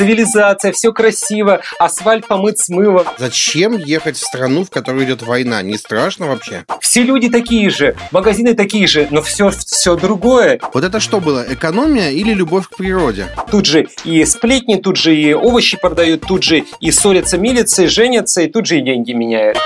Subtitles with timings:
[0.00, 3.06] цивилизация, все красиво, асфальт помыт с мылом.
[3.18, 5.60] Зачем ехать в страну, в которой идет война?
[5.60, 6.64] Не страшно вообще?
[6.80, 10.58] Все люди такие же, магазины такие же, но все, все другое.
[10.72, 13.26] Вот это что было, экономия или любовь к природе?
[13.50, 18.40] Тут же и сплетни, тут же и овощи продают, тут же и ссорятся, и женятся,
[18.40, 19.58] и тут же и деньги меняют.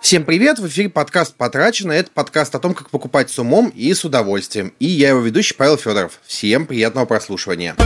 [0.00, 0.58] Всем привет!
[0.58, 1.92] В эфире подкаст «Потрачено».
[1.92, 4.72] Это подкаст о том, как покупать с умом и с удовольствием.
[4.80, 6.18] И я его ведущий Павел Федоров.
[6.26, 7.76] Всем приятного прослушивания.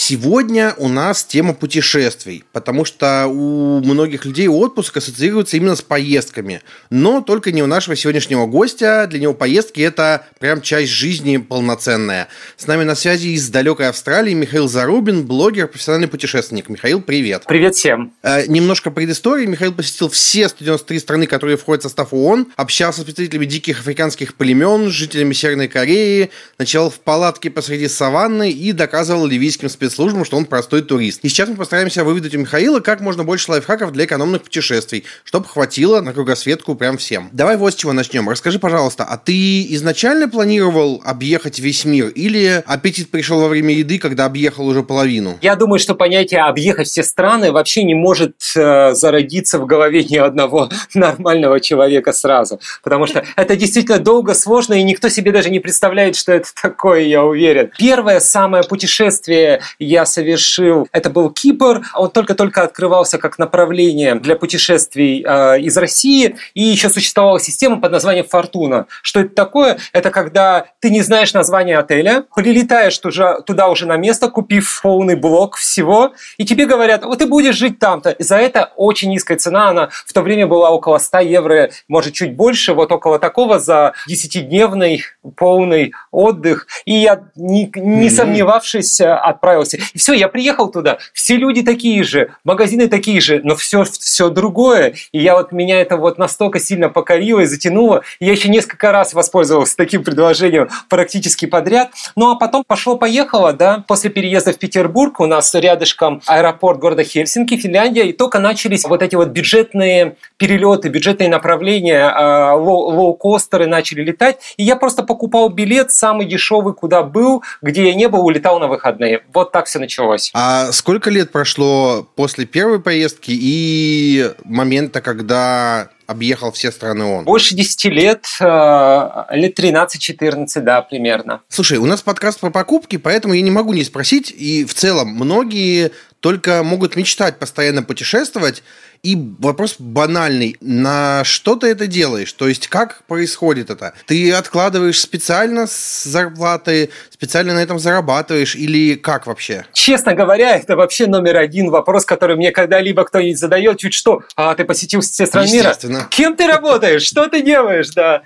[0.00, 6.62] Сегодня у нас тема путешествий, потому что у многих людей отпуск ассоциируется именно с поездками.
[6.88, 9.08] Но только не у нашего сегодняшнего гостя.
[9.10, 12.28] Для него поездки– это прям часть жизни полноценная.
[12.56, 16.68] С нами на связи из далекой Австралии Михаил Зарубин, блогер, профессиональный путешественник.
[16.68, 17.42] Михаил, привет.
[17.48, 18.12] Привет всем.
[18.22, 19.46] Э, немножко предыстории.
[19.46, 24.36] Михаил посетил все 193 страны, которые входят в состав ООН, общался с представителями диких африканских
[24.36, 30.36] племен, жителями Северной Кореи, ночевал в палатке посреди саванны и доказывал ливийским спецслужбам спецслужбам, что
[30.36, 31.20] он простой турист.
[31.24, 35.46] И сейчас мы постараемся выведать у Михаила как можно больше лайфхаков для экономных путешествий, чтобы
[35.46, 37.30] хватило на кругосветку прям всем.
[37.32, 38.28] Давай вот с чего начнем.
[38.28, 43.98] Расскажи, пожалуйста, а ты изначально планировал объехать весь мир или аппетит пришел во время еды,
[43.98, 45.38] когда объехал уже половину?
[45.40, 50.16] Я думаю, что понятие объехать все страны вообще не может э, зародиться в голове ни
[50.16, 52.60] одного нормального человека сразу.
[52.82, 57.00] Потому что это действительно долго, сложно, и никто себе даже не представляет, что это такое,
[57.00, 57.70] я уверен.
[57.78, 61.82] Первое самое путешествие я совершил, это был Кипр.
[61.94, 66.36] Он только-только открывался как направление для путешествий э, из России.
[66.54, 68.86] И еще существовала система под названием «Фортуна».
[69.02, 69.78] Что это такое?
[69.92, 75.16] Это когда ты не знаешь название отеля, прилетаешь туда, туда уже на место, купив полный
[75.16, 78.10] блок всего, и тебе говорят, вот ты будешь жить там-то.
[78.10, 82.14] И за это очень низкая цена, она в то время была около 100 евро, может
[82.14, 85.02] чуть больше, вот около такого за 10-дневный
[85.36, 86.66] полный отдых.
[86.84, 89.78] И я, не, не сомневавшись, отправился отправился.
[89.94, 94.28] И все, я приехал туда, все люди такие же, магазины такие же, но все, все
[94.28, 94.94] другое.
[95.12, 98.02] И я вот, меня это вот настолько сильно покорило и затянуло.
[98.20, 101.90] И я еще несколько раз воспользовался таким предложением практически подряд.
[102.16, 107.56] Ну, а потом пошло-поехало, да, после переезда в Петербург у нас рядышком аэропорт города Хельсинки,
[107.56, 114.38] Финляндия, и только начались вот эти вот бюджетные перелеты, бюджетные направления, а, лоукостеры начали летать,
[114.56, 118.68] и я просто покупал билет самый дешевый, куда был, где я не был, улетал на
[118.68, 119.22] выходные.
[119.32, 120.30] Вот так все началось.
[120.34, 127.24] А сколько лет прошло после первой поездки и момента, когда объехал все страны ООН?
[127.24, 131.42] Больше 10 лет, э, лет 13-14, да, примерно.
[131.48, 135.08] Слушай, у нас подкаст про покупки, поэтому я не могу не спросить, и в целом
[135.08, 138.62] многие только могут мечтать постоянно путешествовать,
[139.02, 140.56] и вопрос банальный.
[140.60, 142.32] На что ты это делаешь?
[142.32, 143.94] То есть, как происходит это?
[144.06, 149.64] Ты откладываешь специально с зарплаты, специально на этом зарабатываешь или как вообще?
[149.72, 153.78] Честно говоря, это вообще номер один вопрос, который мне когда-либо кто-нибудь задает.
[153.78, 155.76] Чуть что, а ты посетил все страны мира?
[156.10, 157.02] Кем ты работаешь?
[157.02, 157.90] Что ты делаешь?
[157.90, 158.22] Да.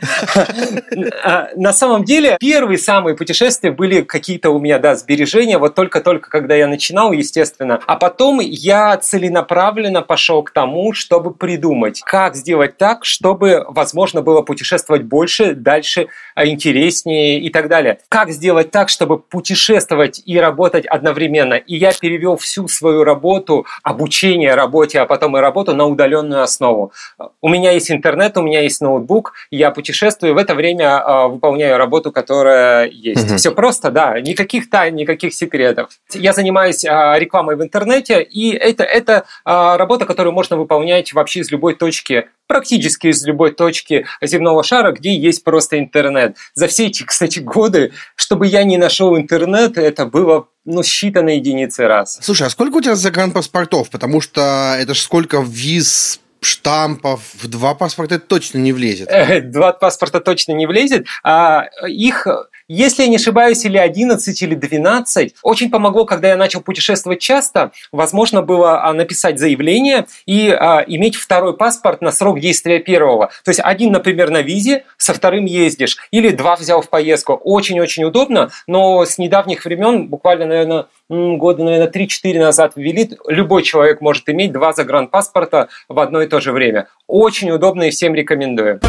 [1.24, 5.56] А, на самом деле, первые самые путешествия были какие-то у меня, да, сбережения.
[5.56, 7.80] Вот только-только, когда я начинал, естественно.
[7.86, 14.42] А потом я целенаправленно пошел к тому, чтобы придумать, как сделать так, чтобы возможно было
[14.42, 18.00] путешествовать больше, дальше, а, интереснее и так далее.
[18.08, 21.54] Как сделать так, чтобы путешествовать и работать одновременно.
[21.54, 26.92] И я перевел всю свою работу, обучение работе, а потом и работу на удаленную основу.
[27.40, 31.76] У меня есть интернет, у меня есть ноутбук, я путешествую, в это время э, выполняю
[31.76, 33.30] работу, которая есть.
[33.30, 33.36] Угу.
[33.36, 35.90] Все просто, да, никаких тайн, никаких секретов.
[36.12, 36.88] Я занимаюсь э,
[37.18, 42.28] рекламой в интернете, и это, это э, работа, которую можно выполнять вообще из любой точки,
[42.52, 46.36] практически из любой точки земного шара, где есть просто интернет.
[46.52, 51.86] За все эти, кстати, годы, чтобы я не нашел интернет, это было ну, считанные единицы
[51.86, 52.18] раз.
[52.20, 53.88] Слушай, а сколько у тебя загранпаспортов?
[53.88, 59.08] Потому что это же сколько виз штампов в два паспорта точно не влезет.
[59.10, 61.06] Э, два паспорта точно не влезет.
[61.24, 62.26] А их
[62.72, 65.34] если я не ошибаюсь, или 11, или 12.
[65.42, 67.72] Очень помогло, когда я начал путешествовать часто.
[67.92, 73.26] Возможно было а, написать заявление и а, иметь второй паспорт на срок действия первого.
[73.44, 75.98] То есть один, например, на визе, со вторым ездишь.
[76.10, 77.34] Или два взял в поездку.
[77.34, 84.00] Очень-очень удобно, но с недавних времен, буквально, наверное, года, наверное, 3-4 назад ввели, любой человек
[84.00, 86.88] может иметь два загранпаспорта в одно и то же время.
[87.06, 88.80] Очень удобно и всем рекомендую.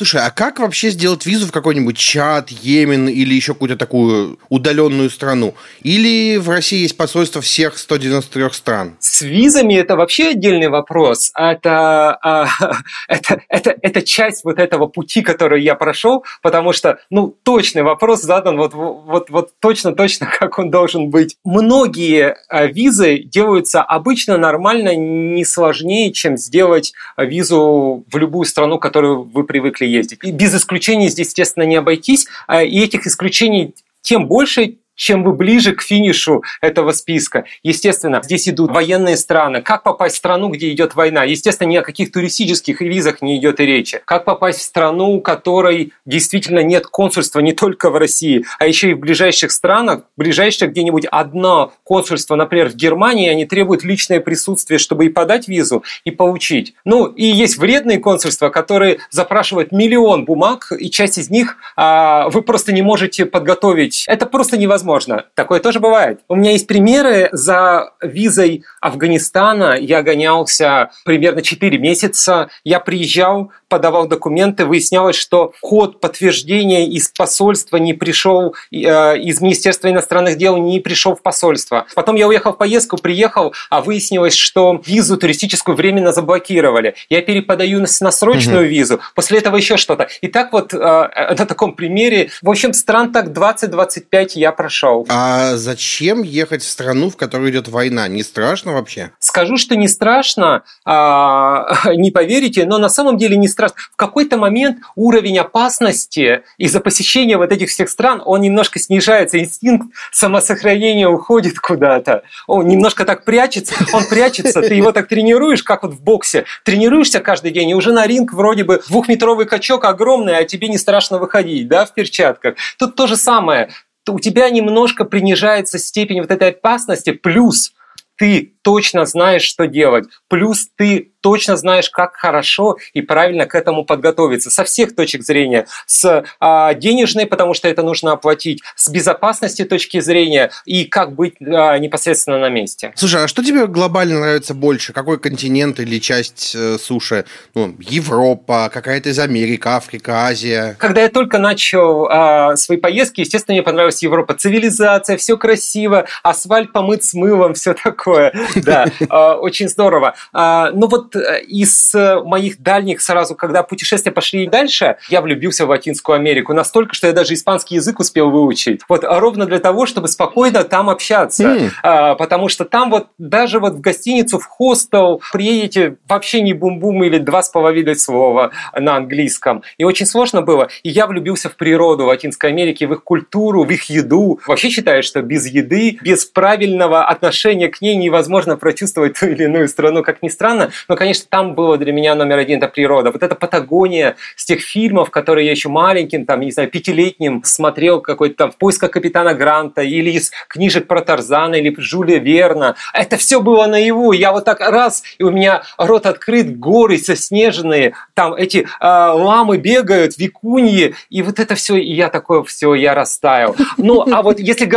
[0.00, 5.10] Слушай, а как вообще сделать визу в какой-нибудь Чад, Йемен или еще какую-то такую удаленную
[5.10, 5.54] страну?
[5.82, 8.96] Или в России есть посольство всех 193 стран?
[8.98, 11.32] С визами это вообще отдельный вопрос.
[11.36, 12.48] Это, а,
[13.08, 18.22] это, это, это часть вот этого пути, который я прошел, потому что, ну, точный вопрос
[18.22, 21.36] задан вот, вот, вот точно-точно, как он должен быть.
[21.44, 29.24] Многие а, визы делаются обычно нормально, не сложнее, чем сделать визу в любую страну, которую
[29.24, 30.20] вы привыкли ездить.
[30.22, 32.26] И без исключений здесь, естественно, не обойтись.
[32.46, 37.46] А, и этих исключений тем больше, чем вы ближе к финишу этого списка.
[37.62, 39.62] Естественно, здесь идут военные страны.
[39.62, 41.24] Как попасть в страну, где идет война?
[41.24, 44.02] Естественно, ни о каких туристических визах не идет и речи.
[44.04, 48.90] Как попасть в страну, у которой действительно нет консульства не только в России, а еще
[48.90, 54.78] и в ближайших странах, ближайших где-нибудь одно консульство, например, в Германии, они требуют личное присутствие,
[54.78, 56.74] чтобы и подать визу, и получить.
[56.84, 62.42] Ну, и есть вредные консульства, которые запрашивают миллион бумаг, и часть из них а, вы
[62.42, 64.04] просто не можете подготовить.
[64.06, 65.26] Это просто невозможно возможно.
[65.34, 66.20] Такое тоже бывает.
[66.28, 67.28] У меня есть примеры.
[67.32, 72.50] За визой Афганистана я гонялся примерно 4 месяца.
[72.64, 79.88] Я приезжал, подавал документы, выяснялось, что код подтверждения из посольства не пришел, э, из Министерства
[79.88, 81.86] иностранных дел не пришел в посольство.
[81.94, 86.94] Потом я уехал в поездку, приехал, а выяснилось, что визу туристическую временно заблокировали.
[87.08, 88.68] Я переподаю на срочную угу.
[88.68, 90.08] визу, после этого еще что-то.
[90.20, 95.06] И так вот э, на таком примере, в общем, стран так 20-25 я прошел.
[95.08, 98.08] А зачем ехать в страну, в которой идет война?
[98.08, 99.12] Не страшно вообще?
[99.20, 103.76] Скажу, что не страшно, а, не поверите, но на самом деле не страшно страшно.
[103.92, 109.88] В какой-то момент уровень опасности из-за посещения вот этих всех стран, он немножко снижается, инстинкт
[110.12, 112.22] самосохранения уходит куда-то.
[112.46, 116.44] Он немножко так прячется, он прячется, ты его так тренируешь, как вот в боксе.
[116.64, 120.78] Тренируешься каждый день, и уже на ринг вроде бы двухметровый качок огромный, а тебе не
[120.78, 122.54] страшно выходить, да, в перчатках.
[122.78, 123.70] Тут то же самое.
[124.08, 127.72] У тебя немножко принижается степень вот этой опасности, плюс
[128.16, 130.06] ты точно знаешь, что делать.
[130.28, 134.50] Плюс ты точно знаешь, как хорошо и правильно к этому подготовиться.
[134.50, 135.66] Со всех точек зрения.
[135.86, 138.62] С а, денежной, потому что это нужно оплатить.
[138.76, 140.50] С безопасности точки зрения.
[140.64, 142.92] И как быть а, непосредственно на месте.
[142.94, 144.92] Слушай, а что тебе глобально нравится больше?
[144.92, 147.24] Какой континент или часть э, суши?
[147.54, 150.76] Ну, Европа, какая-то из Америки, Африка, Азия?
[150.78, 154.34] Когда я только начал а, свои поездки, естественно, мне понравилась Европа.
[154.34, 158.32] Цивилизация, все красиво, асфальт помыт с мылом, все такое.
[158.60, 160.14] Да, а, очень здорово.
[160.32, 165.66] А, ну вот э, из э, моих дальних сразу, когда путешествия пошли дальше, я влюбился
[165.66, 168.80] в Латинскую Америку настолько, что я даже испанский язык успел выучить.
[168.88, 171.70] Вот ровно для того, чтобы спокойно там общаться.
[171.82, 172.16] Mm.
[172.16, 177.18] Потому что там вот даже вот в гостиницу, в хостел приедете вообще не бум-бум или
[177.18, 179.62] два с половиной слова на английском.
[179.78, 180.68] И очень сложно было.
[180.82, 184.40] И я влюбился в природу Латинской Америки, в их культуру, в их еду.
[184.46, 189.44] Вообще считаю, что без еды, без правильного отношения к ней невозможно можно прочувствовать ту или
[189.44, 190.70] иную страну, как ни странно.
[190.88, 193.10] Но, конечно, там было для меня номер один– это природа.
[193.10, 198.02] Вот эта Патагония с тех фильмов, которые я еще маленьким, там, не знаю, пятилетним смотрел
[198.02, 202.74] какой-то там «В поисках капитана Гранта» или из книжек про Тарзана или Жюля Верна.
[202.92, 204.12] Это все было наяву.
[204.12, 209.56] Я вот так раз, и у меня рот открыт, горы соснеженные, там эти э, ламы
[209.56, 213.56] бегают, викуньи, и вот это все, и я такое все, я растаял.
[213.78, 214.68] Ну, а вот если,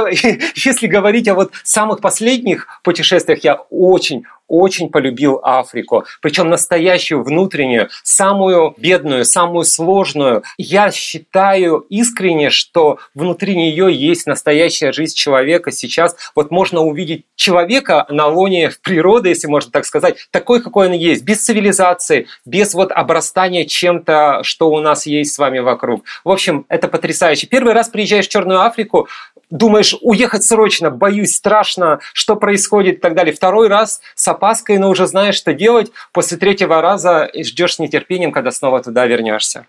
[0.55, 7.89] если говорить о вот самых последних путешествиях, я очень, очень полюбил Африку, причем настоящую внутреннюю,
[8.03, 10.43] самую бедную, самую сложную.
[10.57, 15.71] Я считаю искренне, что внутри нее есть настоящая жизнь человека.
[15.71, 20.93] Сейчас вот можно увидеть человека на лоне природы, если можно так сказать, такой, какой он
[20.93, 26.03] есть, без цивилизации, без вот обрастания чем-то, что у нас есть с вами вокруг.
[26.23, 27.47] В общем, это потрясающе.
[27.47, 29.07] Первый раз приезжаешь в Черную Африку,
[29.49, 33.33] думаешь, уехать срочно, боюсь, страшно, что происходит и так далее.
[33.33, 35.91] Второй раз с опаской, но уже знаешь, что делать.
[36.11, 39.65] После третьего раза ждешь с нетерпением, когда снова туда вернешься.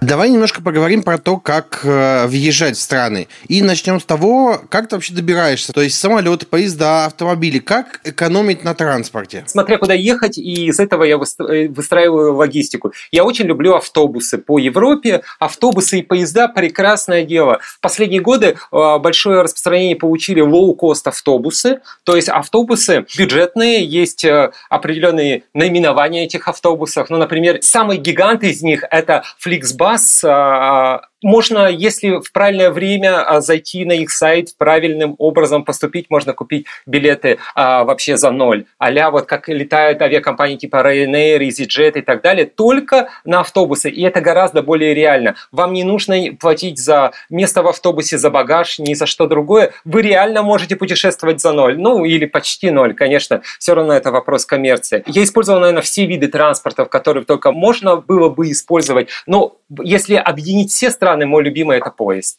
[0.00, 3.28] Давай немножко поговорим про то, как э, въезжать в страны.
[3.48, 5.74] И начнем с того, как ты вообще добираешься.
[5.74, 7.58] То есть самолеты, поезда, автомобили.
[7.58, 9.44] Как экономить на транспорте?
[9.46, 12.94] Смотря куда ехать, и из этого я э, выстраиваю логистику.
[13.12, 15.20] Я очень люблю автобусы по Европе.
[15.38, 17.58] Автобусы и поезда– прекрасное дело.
[17.62, 21.80] В последние годы э, большое распространение получили low-cost автобусы.
[22.04, 27.10] То есть автобусы бюджетные, есть э, определенные наименования этих автобусов.
[27.10, 33.22] Ну, например, самый гигант из них– это Flixbus, passa a, можно, если в правильное время
[33.22, 38.64] а, зайти на их сайт, правильным образом поступить, можно купить билеты а, вообще за ноль.
[38.78, 43.90] а вот как летают авиакомпании типа Ryanair, EasyJet и так далее, только на автобусы.
[43.90, 45.34] И это гораздо более реально.
[45.52, 49.72] Вам не нужно платить за место в автобусе, за багаж, ни за что другое.
[49.84, 51.78] Вы реально можете путешествовать за ноль.
[51.78, 53.42] Ну, или почти ноль, конечно.
[53.58, 55.02] Все равно это вопрос коммерции.
[55.06, 59.08] Я использовал, наверное, все виды транспорта, которые только можно было бы использовать.
[59.26, 62.38] Но если объединить все страны, мой любимый это поезд.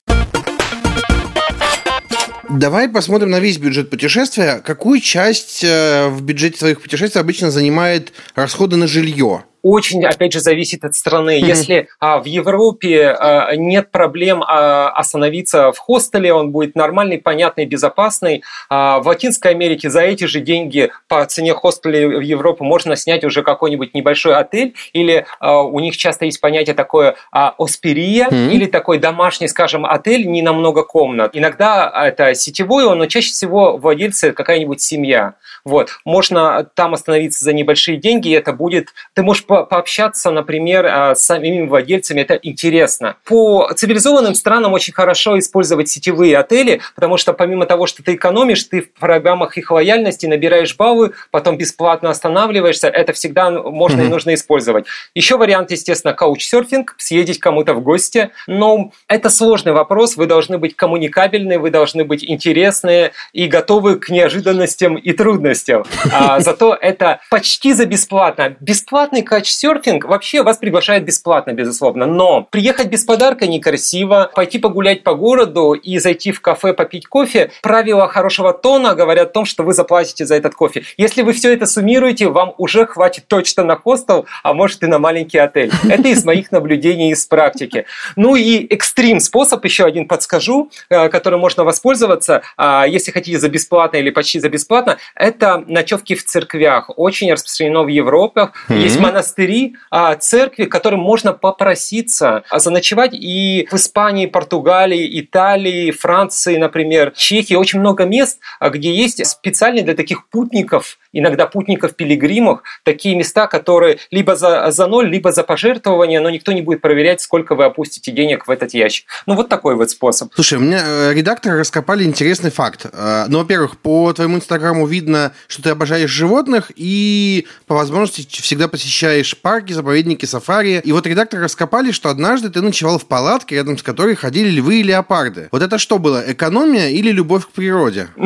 [2.50, 4.62] Давай посмотрим на весь бюджет путешествия.
[4.64, 9.46] Какую часть э, в бюджете твоих путешествий обычно занимает расходы на жилье?
[9.64, 11.40] Очень, опять же, зависит от страны.
[11.40, 11.46] Mm-hmm.
[11.46, 17.66] Если а, в Европе а, нет проблем а, остановиться в хостеле, он будет нормальный, понятный,
[17.66, 18.44] безопасный.
[18.70, 23.24] А, в Латинской Америке за эти же деньги по цене хостеля в Европу можно снять
[23.24, 28.52] уже какой-нибудь небольшой отель, или а, у них часто есть понятие такое а, оспирия, mm-hmm.
[28.52, 31.32] или такой домашний, скажем, отель не на много комнат.
[31.34, 35.36] Иногда это сетевой, но чаще всего владельцы какая-нибудь семья.
[35.64, 35.90] Вот.
[36.06, 38.90] Можно там остановиться за небольшие деньги, и это будет...
[39.14, 43.18] Ты можешь по пообщаться, например, а, с самими владельцами, это интересно.
[43.26, 48.64] По цивилизованным странам очень хорошо использовать сетевые отели, потому что помимо того, что ты экономишь,
[48.64, 54.06] ты в программах их лояльности набираешь баллы, потом бесплатно останавливаешься, это всегда можно mm-hmm.
[54.06, 54.86] и нужно использовать.
[55.16, 60.78] Еще вариант, естественно, каучсерфинг, съездить кому-то в гости, но это сложный вопрос, вы должны быть
[60.78, 65.84] коммуникабельны, вы должны быть интересны и готовы к неожиданностям и трудностям.
[66.14, 68.56] А, зато это почти за бесплатно.
[68.62, 75.16] Бесплатный серфинг вообще вас приглашает бесплатно, безусловно, но приехать без подарка некрасиво, пойти погулять по
[75.16, 79.74] городу и зайти в кафе попить кофе, правила хорошего тона говорят о том, что вы
[79.74, 80.84] заплатите за этот кофе.
[80.98, 85.00] Если вы все это суммируете, вам уже хватит точно на хостел, а может и на
[85.00, 85.72] маленький отель.
[85.90, 87.86] Это из моих наблюдений из практики.
[88.16, 93.50] Ну и экстрим способ, еще один подскажу, э, которым можно воспользоваться, а, если хотите за
[93.50, 96.90] бесплатно или почти за бесплатно, это ночевки в церквях.
[96.98, 98.52] Очень распространено в Европе.
[98.70, 98.78] Mm-hmm.
[98.78, 103.14] Есть монастыри монастыри, а, церкви, к которым можно попроситься заночевать.
[103.14, 109.84] И в Испании, Португалии, Италии, Франции, например, Чехии очень много мест, а, где есть специальные
[109.84, 116.20] для таких путников иногда путников-пилигримов, такие места, которые либо за, за ноль, либо за пожертвование,
[116.20, 119.06] но никто не будет проверять, сколько вы опустите денег в этот ящик.
[119.26, 120.32] Ну, вот такой вот способ.
[120.34, 122.86] Слушай, у меня э, редакторы раскопали интересный факт.
[122.92, 128.68] Э, ну, во-первых, по твоему инстаграму видно, что ты обожаешь животных и по возможности всегда
[128.68, 130.82] посещаешь парки, заповедники, сафари.
[130.84, 134.80] И вот редакторы раскопали, что однажды ты ночевал в палатке, рядом с которой ходили львы
[134.80, 135.50] и леопарды.
[135.52, 138.08] Вот это что было, экономия или любовь к природе?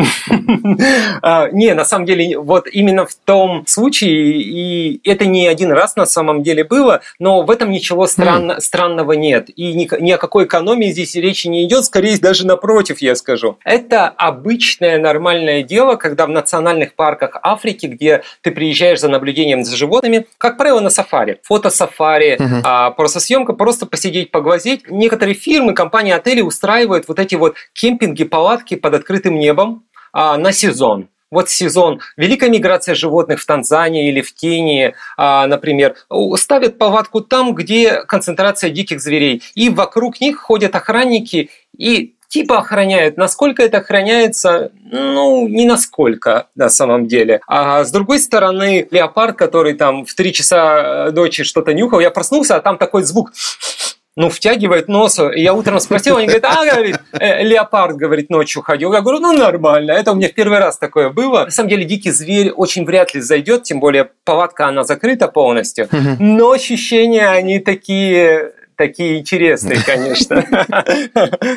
[1.22, 5.96] А, не, на самом деле, вот именно в том случае, и это не один раз
[5.96, 8.60] на самом деле было, но в этом ничего mm.
[8.60, 9.50] странного нет.
[9.50, 13.58] И ни о какой экономии здесь речи не идет, скорее даже напротив, я скажу.
[13.64, 19.76] Это обычное нормальное дело, когда в национальных парках Африки, где ты приезжаешь за наблюдением за
[19.76, 21.40] животными, как правило, на сафари.
[21.44, 22.62] Фото-сафари, mm-hmm.
[22.64, 24.90] а, просто съемка, просто посидеть, поглазеть.
[24.90, 30.52] Некоторые фирмы, компании, отели устраивают вот эти вот кемпинги, палатки под открытым небом а, на
[30.52, 35.96] сезон вот сезон великая миграция животных в Танзании или в Кении, а, например,
[36.38, 43.18] ставят палатку там, где концентрация диких зверей, и вокруг них ходят охранники и типа охраняют.
[43.18, 47.42] Насколько это охраняется, ну, не насколько на самом деле.
[47.48, 52.56] А с другой стороны, леопард, который там в три часа ночи что-то нюхал, я проснулся,
[52.56, 53.32] а там такой звук
[54.16, 55.20] ну, втягивает нос.
[55.20, 58.94] И я утром спросил, они говорят, а, говорит, э, леопард, говорит, ночью ходил.
[58.94, 59.92] Я говорю, ну, нормально.
[59.92, 61.46] Это у меня в первый раз такое было.
[61.46, 65.90] На самом деле, дикий зверь очень вряд ли зайдет, тем более палатка, она закрыта полностью.
[66.20, 70.44] Но ощущения, они такие такие интересные, конечно.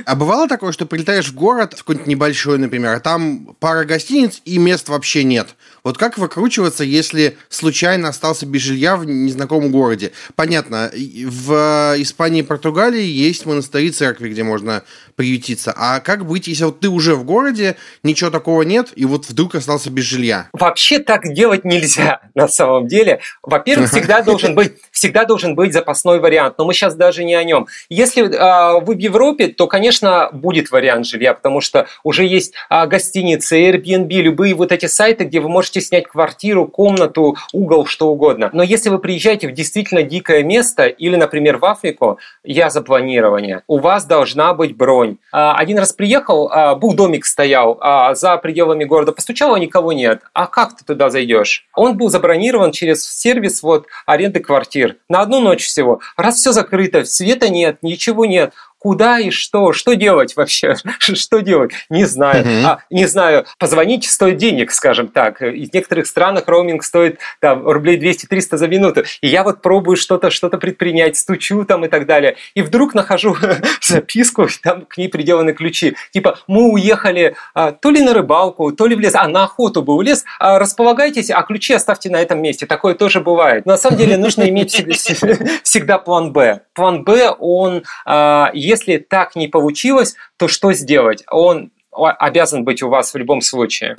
[0.05, 4.41] А бывало такое, что прилетаешь в город, в какой-нибудь небольшой, например, а там пара гостиниц
[4.45, 5.49] и мест вообще нет?
[5.85, 10.13] Вот как выкручиваться, если случайно остался без жилья в незнакомом городе?
[10.37, 14.83] Понятно, в Испании и Португалии есть монастыри, церкви, где можно
[15.17, 15.73] приютиться.
[15.77, 19.55] А как быть, если вот ты уже в городе, ничего такого нет, и вот вдруг
[19.55, 20.49] остался без жилья?
[20.53, 23.21] Вообще так делать нельзя на самом деле.
[23.43, 27.45] Во-первых, всегда должен быть, всегда должен быть запасной вариант, но мы сейчас даже не о
[27.45, 27.69] нем.
[27.89, 32.87] Если э, вы в Европе, то, конечно, будет вариант жилья, потому что уже есть э,
[32.87, 38.51] гостиницы, Airbnb, любые вот эти сайты, где вы можете снять квартиру, комнату, угол, что угодно.
[38.53, 43.63] Но если вы приезжаете в действительно дикое место или, например, в Африку, я за планирование,
[43.69, 45.19] у вас должна быть бронь.
[45.31, 49.93] А, один раз приехал, а, был домик стоял а, за пределами города, постучал, а никого
[49.93, 50.23] нет.
[50.33, 51.69] А как ты туда зайдешь?
[51.77, 56.01] Он был забронирован через сервис вот аренды квартир на одну ночь всего.
[56.17, 61.73] Раз все закрыто, света нет, ничего нет, куда и что, что делать вообще, что делать,
[61.91, 62.45] не знаю.
[62.45, 62.65] Uh-huh.
[62.65, 65.43] А, не знаю, позвонить стоит денег, скажем так.
[65.43, 69.05] И в некоторых странах роуминг стоит там, рублей 200-300 за минуту.
[69.21, 72.37] И я вот пробую что-то что предпринять, стучу там и так далее.
[72.55, 73.37] И вдруг нахожу
[73.83, 75.97] записку, там к ней приделаны ключи.
[76.13, 79.83] Типа, мы уехали а, то ли на рыбалку, то ли в лес, а на охоту
[79.83, 82.67] бы в лес, а, располагайтесь, а ключи оставьте на этом месте.
[82.67, 83.67] Такое тоже бывает.
[83.67, 84.73] На самом деле нужно иметь
[85.63, 86.61] всегда план Б.
[86.75, 91.25] План Б, он, а, если так не получилось, то что сделать?
[91.31, 93.97] Он обязан быть у вас в любом случае.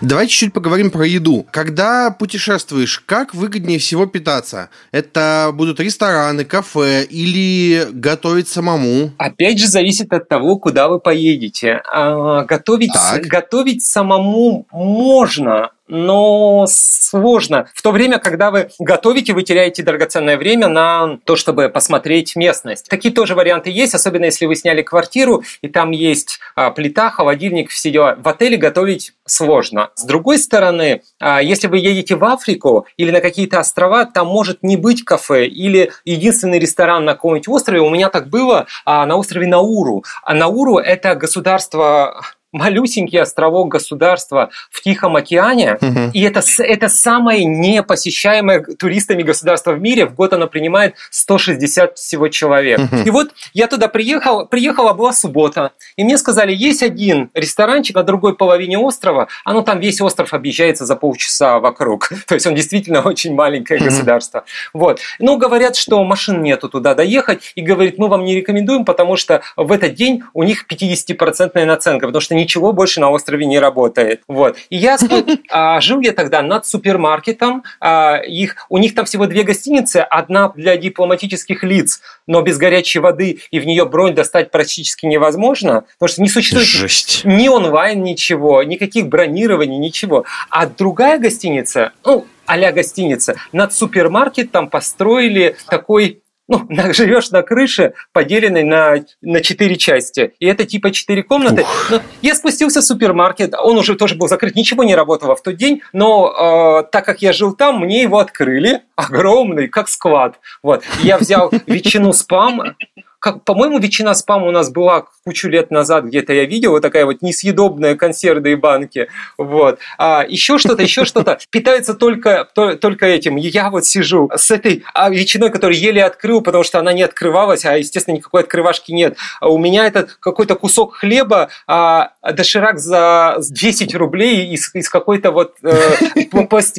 [0.00, 1.46] Давайте чуть поговорим про еду.
[1.50, 4.68] Когда путешествуешь, как выгоднее всего питаться?
[4.92, 9.12] Это будут рестораны, кафе или готовить самому?
[9.18, 11.80] Опять же, зависит от того, куда вы поедете.
[11.90, 12.92] А, готовить,
[13.24, 17.68] готовить самому можно, но сложно.
[17.74, 22.88] В то время, когда вы готовите, вы теряете драгоценное время на то, чтобы посмотреть местность.
[22.88, 27.70] Такие тоже варианты есть, особенно если вы сняли квартиру, и там есть а, плита, холодильник,
[27.70, 28.16] все дела.
[28.18, 29.90] В отеле готовить сложно.
[29.94, 34.62] С другой стороны, а, если вы едете в Африку или на какие-то острова, там может
[34.62, 37.80] не быть кафе или единственный ресторан на каком-нибудь острове.
[37.80, 40.04] У меня так было а, на острове Науру.
[40.22, 42.22] А Науру– это государство
[42.54, 46.10] малюсенький островок государства в Тихом океане, угу.
[46.12, 50.06] и это, это самое непосещаемое туристами государство в мире.
[50.06, 52.78] В год оно принимает 160 всего человек.
[52.78, 52.96] Угу.
[53.04, 58.04] И вот я туда приехал, приехала, была суббота, и мне сказали, есть один ресторанчик на
[58.04, 62.08] другой половине острова, оно там весь остров объезжается за полчаса вокруг.
[62.26, 63.86] То есть он действительно очень маленькое угу.
[63.86, 64.44] государство.
[64.72, 65.00] Вот.
[65.18, 69.42] Ну, говорят, что машин нету туда доехать, и говорит, мы вам не рекомендуем, потому что
[69.56, 74.22] в этот день у них 50% наценка, потому что ничего больше на острове не работает.
[74.28, 74.56] Вот.
[74.70, 74.96] И я
[75.50, 77.64] а, жил я тогда над супермаркетом.
[77.80, 79.98] А, их, у них там всего две гостиницы.
[79.98, 85.84] Одна для дипломатических лиц, но без горячей воды, и в нее бронь достать практически невозможно,
[85.98, 87.22] потому что не существует Жесть.
[87.24, 90.24] ни онлайн ничего, никаких бронирований, ничего.
[90.50, 98.64] А другая гостиница, ну, а гостиница, над супермаркетом построили такой ну, живешь на крыше, поделенной
[98.64, 100.34] на, на четыре части.
[100.38, 101.64] И это типа четыре комнаты.
[101.90, 105.56] Но я спустился в супермаркет, он уже тоже был закрыт, ничего не работало в тот
[105.56, 110.38] день, но э, так как я жил там, мне его открыли, огромный, как склад.
[110.62, 110.84] Вот.
[111.02, 112.76] Я взял ветчину спам,
[113.24, 117.06] как, по-моему, ветчина спам у нас была кучу лет назад, где-то я видел, вот такая
[117.06, 119.08] вот несъедобная консервы и банки.
[119.38, 119.78] Вот.
[119.96, 121.38] А еще что-то, еще что-то.
[121.50, 123.36] Питается только, то, только этим.
[123.36, 127.64] Я вот сижу с этой а, ветчиной, которую еле открыл, потому что она не открывалась,
[127.64, 129.16] а, естественно, никакой открывашки нет.
[129.40, 135.30] А у меня этот какой-то кусок хлеба, а, доширак за 10 рублей из, из какой-то
[135.30, 136.26] вот э,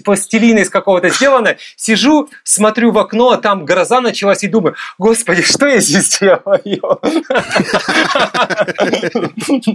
[0.04, 1.58] пластилина из какого-то сделано.
[1.76, 6.35] Сижу, смотрю в окно, а там гроза началась и думаю, господи, что я здесь делаю?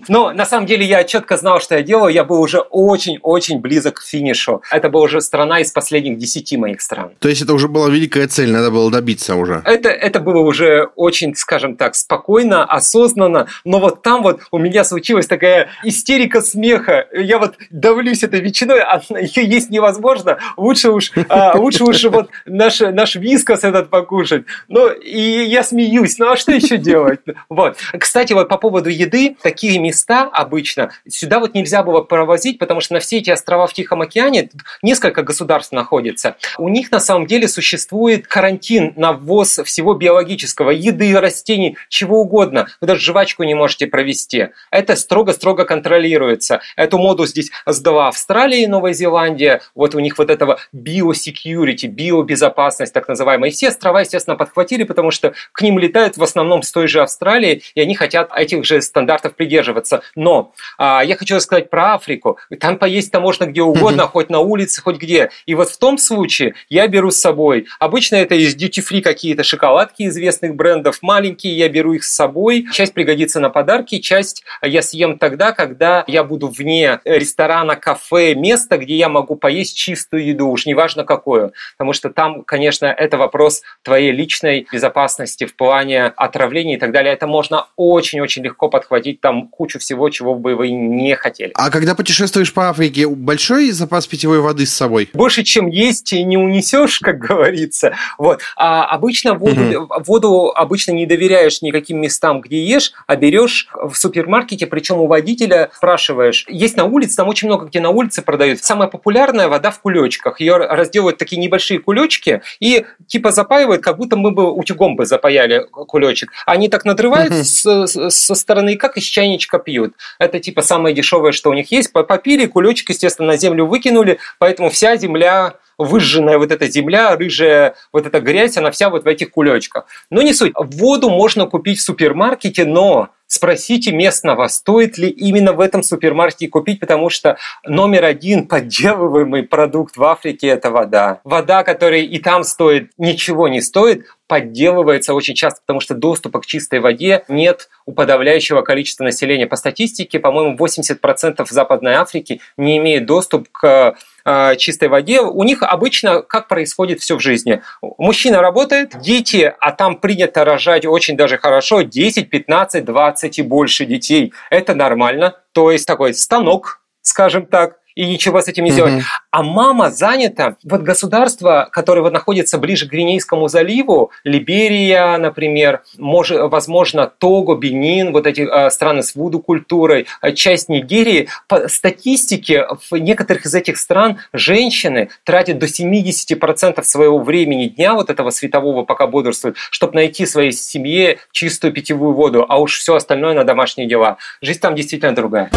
[0.09, 2.13] Но на самом деле я четко знал, что я делаю.
[2.13, 4.63] Я был уже очень-очень близок к финишу.
[4.71, 7.13] Это была уже страна из последних десяти моих стран.
[7.19, 9.63] То есть это уже была великая цель, надо было добиться уже?
[9.65, 13.47] Это, это было уже очень, скажем так, спокойно, осознанно.
[13.65, 17.07] Но вот там вот у меня случилась такая истерика смеха.
[17.13, 20.39] Я вот давлюсь этой ветчиной, а ее есть невозможно.
[20.57, 24.45] Лучше уж, а, лучше уж вот наш, наш вискос этот покушать.
[24.69, 26.19] Ну, и я смеюсь.
[26.19, 27.21] Ну, а что что еще делать?
[27.49, 27.77] Вот.
[27.99, 32.95] Кстати, вот по поводу еды, такие места обычно сюда вот нельзя было провозить, потому что
[32.95, 34.51] на все эти острова в Тихом океане
[34.83, 36.37] несколько государств находится.
[36.59, 42.67] У них на самом деле существует карантин на ввоз всего биологического, еды, растений, чего угодно.
[42.81, 44.49] Вы даже жвачку не можете провести.
[44.71, 46.61] Это строго-строго контролируется.
[46.77, 49.61] Эту моду здесь сдала Австралия и Новая Зеландия.
[49.75, 53.51] Вот у них вот этого биосекьюрити, биобезопасность так называемая.
[53.51, 56.89] И все острова, естественно, подхватили, потому что к ним летают в основном основном с той
[56.89, 60.03] же Австралии, и они хотят этих же стандартов придерживаться.
[60.15, 62.39] Но а, я хочу рассказать про Африку.
[62.59, 64.09] Там поесть-то можно где угодно, mm-hmm.
[64.09, 65.31] хоть на улице, хоть где.
[65.47, 67.67] И вот в том случае я беру с собой.
[67.79, 72.67] Обычно это из duty-free какие-то шоколадки известных брендов, маленькие, я беру их с собой.
[72.73, 78.79] Часть пригодится на подарки, часть я съем тогда, когда я буду вне ресторана, кафе, места,
[78.79, 81.53] где я могу поесть чистую еду, уж неважно какую.
[81.77, 87.13] Потому что там, конечно, это вопрос твоей личной безопасности в плане отравления и так далее.
[87.13, 91.53] Это можно очень-очень легко подхватить там кучу всего, чего бы вы не хотели.
[91.55, 95.09] А когда путешествуешь по Африке, большой запас питьевой воды с собой?
[95.15, 97.97] Больше, чем есть, не унесешь, как говорится.
[98.19, 98.43] Вот.
[98.57, 100.03] А обычно воду, угу.
[100.07, 105.71] воду обычно не доверяешь никаким местам, где ешь, а берешь в супермаркете, причем у водителя
[105.75, 106.45] спрашиваешь.
[106.49, 108.63] Есть на улице, там очень много где на улице продают.
[108.63, 110.41] Самая популярная вода в кулечках.
[110.41, 115.67] Ее разделывают такие небольшие кулечки и типа запаивают, как будто мы бы утюгом бы запаяли
[116.11, 116.31] кулечек.
[116.47, 117.45] Они так надрывают угу.
[117.45, 119.95] с, со стороны, как из чайничка пьют.
[120.19, 121.93] Это типа самое дешевое, что у них есть.
[121.93, 128.07] Попили, кулечек, естественно, на землю выкинули, поэтому вся земля выжженная вот эта земля, рыжая вот
[128.07, 129.87] эта грязь, она вся вот в этих кулечках.
[130.11, 130.53] Но не суть.
[130.55, 136.81] Воду можно купить в супермаркете, но спросите местного, стоит ли именно в этом супермаркете купить,
[136.81, 141.21] потому что номер один подделываемый продукт в Африке– это вода.
[141.23, 146.47] Вода, которая и там стоит, ничего не стоит, подделывается очень часто, потому что доступа к
[146.47, 149.47] чистой воде нет у подавляющего количества населения.
[149.47, 155.43] По статистике, по-моему, 80% в Западной Африке не имеет доступ к Э, чистой воде, у
[155.45, 157.63] них обычно как происходит все в жизни.
[157.81, 163.87] Мужчина работает, дети, а там принято рожать очень даже хорошо, 10, 15, 20 и больше
[163.87, 164.33] детей.
[164.51, 165.37] Это нормально.
[165.53, 169.03] То есть такой станок, скажем так, и ничего с этим не сделать.
[169.31, 170.57] А мама занята.
[170.65, 178.13] Вот государство, которое вот находится ближе к Гвинейскому заливу, Либерия, например, может, возможно, Того, Бенин,
[178.13, 181.29] вот эти э, страны с вуду-культурой, э, часть Нигерии.
[181.47, 188.09] По статистике в некоторых из этих стран женщины тратят до 70% своего времени дня, вот
[188.09, 193.35] этого светового, пока бодрствуют, чтобы найти своей семье чистую питьевую воду, а уж все остальное
[193.35, 194.17] на домашние дела.
[194.41, 195.51] Жизнь там действительно другая.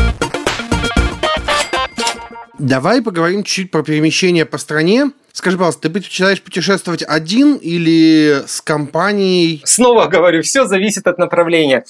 [2.59, 5.11] Давай поговорим чуть про перемещение по стране.
[5.31, 9.63] Скажи, пожалуйста, ты предпочитаешь путешествовать один или с компанией?
[9.65, 11.83] Снова говорю, все зависит от направления.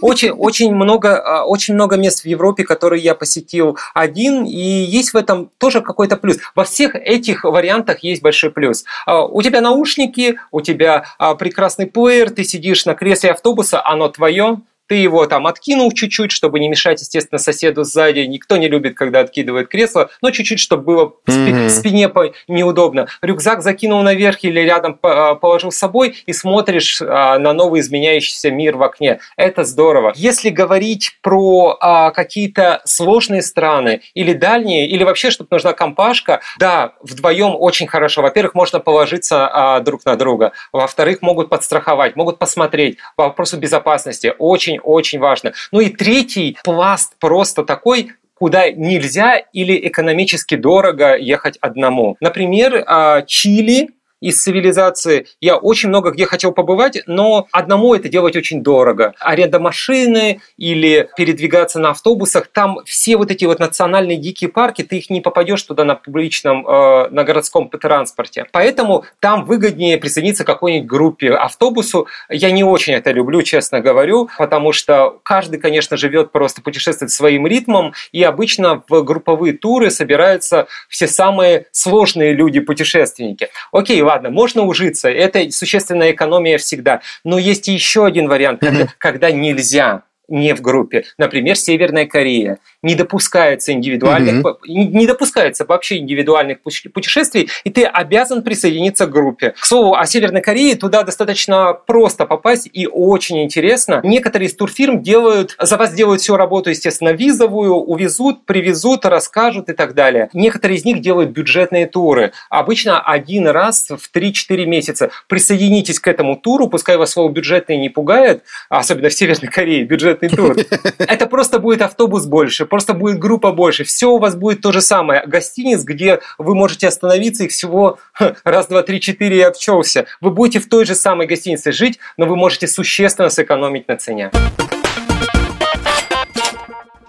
[0.00, 5.12] Очень, очень, много, а, очень много мест в Европе, которые я посетил один, и есть
[5.12, 6.38] в этом тоже какой-то плюс.
[6.54, 8.84] Во всех этих вариантах есть большой плюс.
[9.06, 14.08] А, у тебя наушники, у тебя а, прекрасный плеер, ты сидишь на кресле автобуса, оно
[14.08, 14.58] твое,
[14.92, 18.18] ты его там откинул чуть-чуть, чтобы не мешать, естественно, соседу сзади.
[18.26, 21.70] Никто не любит, когда откидывает кресло, но чуть-чуть, чтобы было mm-hmm.
[21.70, 22.12] спине
[22.46, 23.06] неудобно.
[23.22, 28.50] Рюкзак закинул наверх или рядом а, положил с собой и смотришь а, на новый изменяющийся
[28.50, 29.20] мир в окне.
[29.38, 30.12] Это здорово.
[30.14, 36.92] Если говорить про а, какие-то сложные страны или дальние, или вообще, чтобы нужна компашка, да,
[37.00, 38.20] вдвоем очень хорошо.
[38.20, 40.52] Во-первых, можно положиться друг на друга.
[40.70, 42.98] Во-вторых, могут подстраховать, могут посмотреть.
[43.16, 45.52] По вопросу безопасности очень очень важно.
[45.70, 52.16] Ну и третий пласт просто такой, куда нельзя или экономически дорого ехать одному.
[52.20, 53.90] Например, а, Чили
[54.22, 55.26] из цивилизации.
[55.40, 59.14] Я очень много где хотел побывать, но одному это делать очень дорого.
[59.18, 64.98] Аренда машины или передвигаться на автобусах, там все вот эти вот национальные дикие парки, ты
[64.98, 68.46] их не попадешь туда на публичном, э, на городском транспорте.
[68.52, 72.06] Поэтому там выгоднее присоединиться к какой-нибудь группе автобусу.
[72.30, 77.46] Я не очень это люблю, честно говорю, потому что каждый, конечно, живет просто путешествует своим
[77.46, 83.48] ритмом, и обычно в групповые туры собираются все самые сложные люди-путешественники.
[83.72, 87.00] Окей, ладно, можно ужиться, это существенная экономия всегда.
[87.24, 91.04] Но есть еще один вариант, когда, когда нельзя не в группе.
[91.18, 92.58] Например, Северная Корея.
[92.82, 94.56] Не допускается индивидуальных, mm-hmm.
[94.66, 99.50] не допускается вообще индивидуальных путешествий, и ты обязан присоединиться к группе.
[99.50, 104.00] К слову, о Северной Корее туда достаточно просто попасть и очень интересно.
[104.02, 109.74] Некоторые из турфирм делают, за вас делают всю работу, естественно, визовую, увезут, привезут, расскажут и
[109.74, 110.30] так далее.
[110.32, 112.32] Некоторые из них делают бюджетные туры.
[112.48, 115.10] Обычно один раз в 3-4 месяца.
[115.28, 120.21] Присоединитесь к этому туру, пускай вас слово бюджетный не пугает, особенно в Северной Корее, бюджет
[120.22, 120.56] бюджетный тур.
[120.98, 123.84] Это просто будет автобус больше, просто будет группа больше.
[123.84, 125.24] Все у вас будет то же самое.
[125.26, 127.98] Гостиниц, где вы можете остановиться, их всего
[128.44, 130.06] раз, два, три, четыре и обчелся.
[130.20, 134.30] Вы будете в той же самой гостинице жить, но вы можете существенно сэкономить на цене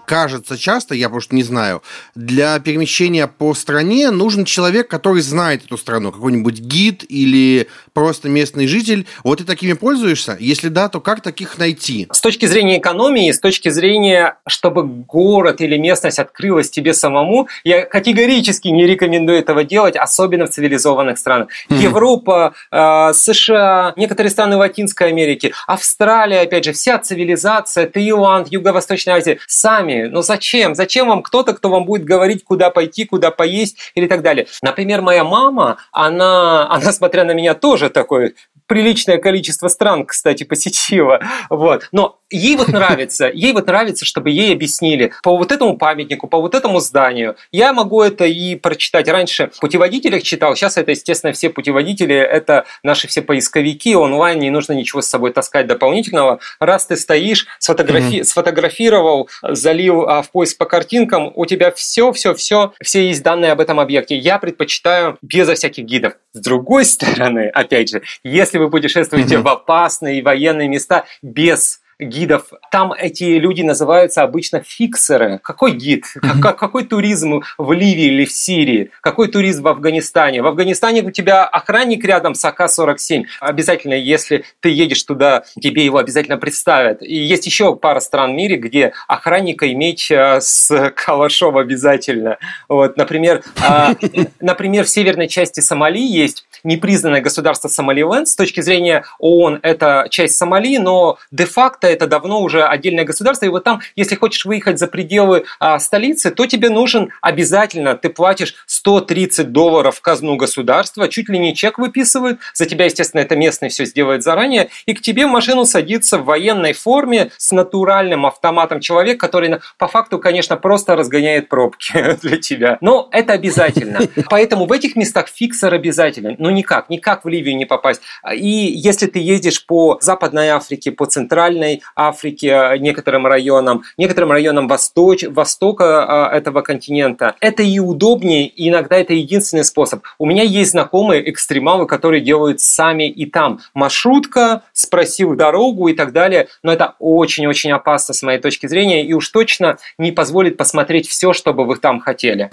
[0.06, 1.82] кажется часто, я просто не знаю,
[2.14, 8.66] для перемещения по стране нужен человек, который знает эту страну, какой-нибудь гид или просто местный
[8.66, 9.06] житель.
[9.22, 10.36] Вот ты такими пользуешься?
[10.38, 12.08] Если да, то как таких найти?
[12.12, 17.84] С точки зрения экономии, с точки зрения, чтобы город или местность открылась тебе самому, я
[17.84, 21.48] категорически не рекомендую этого делать, особенно в цивилизованных странах.
[21.68, 21.82] Mm-hmm.
[21.82, 29.38] Европа, э, США, некоторые страны Латинской Америки, Австралия, опять же, вся цивилизация, Таиланд, Юго-Восточная Азия,
[29.46, 30.74] сами ну зачем?
[30.74, 34.46] Зачем вам кто-то, кто вам будет говорить, куда пойти, куда поесть или так далее?
[34.62, 38.34] Например, моя мама, она, она смотря на меня тоже тоже такой
[38.66, 41.20] приличное количество стран, кстати, посетила.
[41.50, 41.88] Вот.
[41.92, 46.40] Но ей вот нравится, ей вот нравится, чтобы ей объяснили по вот этому памятнику, по
[46.40, 47.36] вот этому зданию.
[47.52, 49.08] Я могу это и прочитать.
[49.08, 54.50] Раньше в путеводителях читал, сейчас это, естественно, все путеводители, это наши все поисковики, онлайн, не
[54.50, 56.40] нужно ничего с собой таскать дополнительного.
[56.58, 58.24] Раз ты стоишь, сфотографи- mm-hmm.
[58.24, 63.52] сфотографировал, залил а, в поиск по картинкам, у тебя все, все, все, все есть данные
[63.52, 64.16] об этом объекте.
[64.16, 66.14] Я предпочитаю безо всяких гидов.
[66.32, 69.42] С другой стороны, опять же, если вы путешествуете mm-hmm.
[69.42, 72.52] в опасные военные места без гидов.
[72.70, 75.38] Там эти люди называются обычно фиксеры.
[75.42, 76.04] Какой гид?
[76.16, 76.40] Mm-hmm.
[76.40, 78.90] Как, какой туризм в Ливии или в Сирии?
[79.00, 80.42] Какой туризм в Афганистане?
[80.42, 83.24] В Афганистане у тебя охранник рядом с АК-47.
[83.40, 87.02] Обязательно, если ты едешь туда, тебе его обязательно представят.
[87.02, 92.38] И есть еще пара стран в мире, где охранника иметь э, с калашом обязательно.
[92.68, 93.94] Вот, например, а,
[94.40, 98.28] например, в северной части Сомали есть непризнанное государство Сомаливенд.
[98.28, 103.46] С точки зрения ООН это часть Сомали, но де-факто это давно уже отдельное государство.
[103.46, 108.08] И вот там, если хочешь выехать за пределы а, столицы, то тебе нужен обязательно, ты
[108.08, 113.36] платишь 130 долларов в казну государства, чуть ли не чек выписывают, за тебя, естественно, это
[113.36, 118.80] местный все сделает заранее, и к тебе машину садится в военной форме с натуральным автоматом
[118.80, 122.78] человек, который по факту, конечно, просто разгоняет пробки для тебя.
[122.80, 124.00] Но это обязательно.
[124.30, 126.34] Поэтому в этих местах фиксер обязательно.
[126.38, 128.00] Ну никак, никак в Ливию не попасть.
[128.32, 134.68] И если ты ездишь по Западной Африке, по Центральной Африке, э, некоторым районам, некоторым районам
[134.68, 140.04] восточ, востока э, этого континента, это и удобнее, и иногда это единственный способ.
[140.18, 143.60] У меня есть знакомые экстремалы, которые делают сами и там.
[143.74, 149.12] Маршрутка, спросил дорогу и так далее, но это очень-очень опасно с моей точки зрения и
[149.12, 152.50] уж точно не позволит посмотреть все, что бы вы там хотели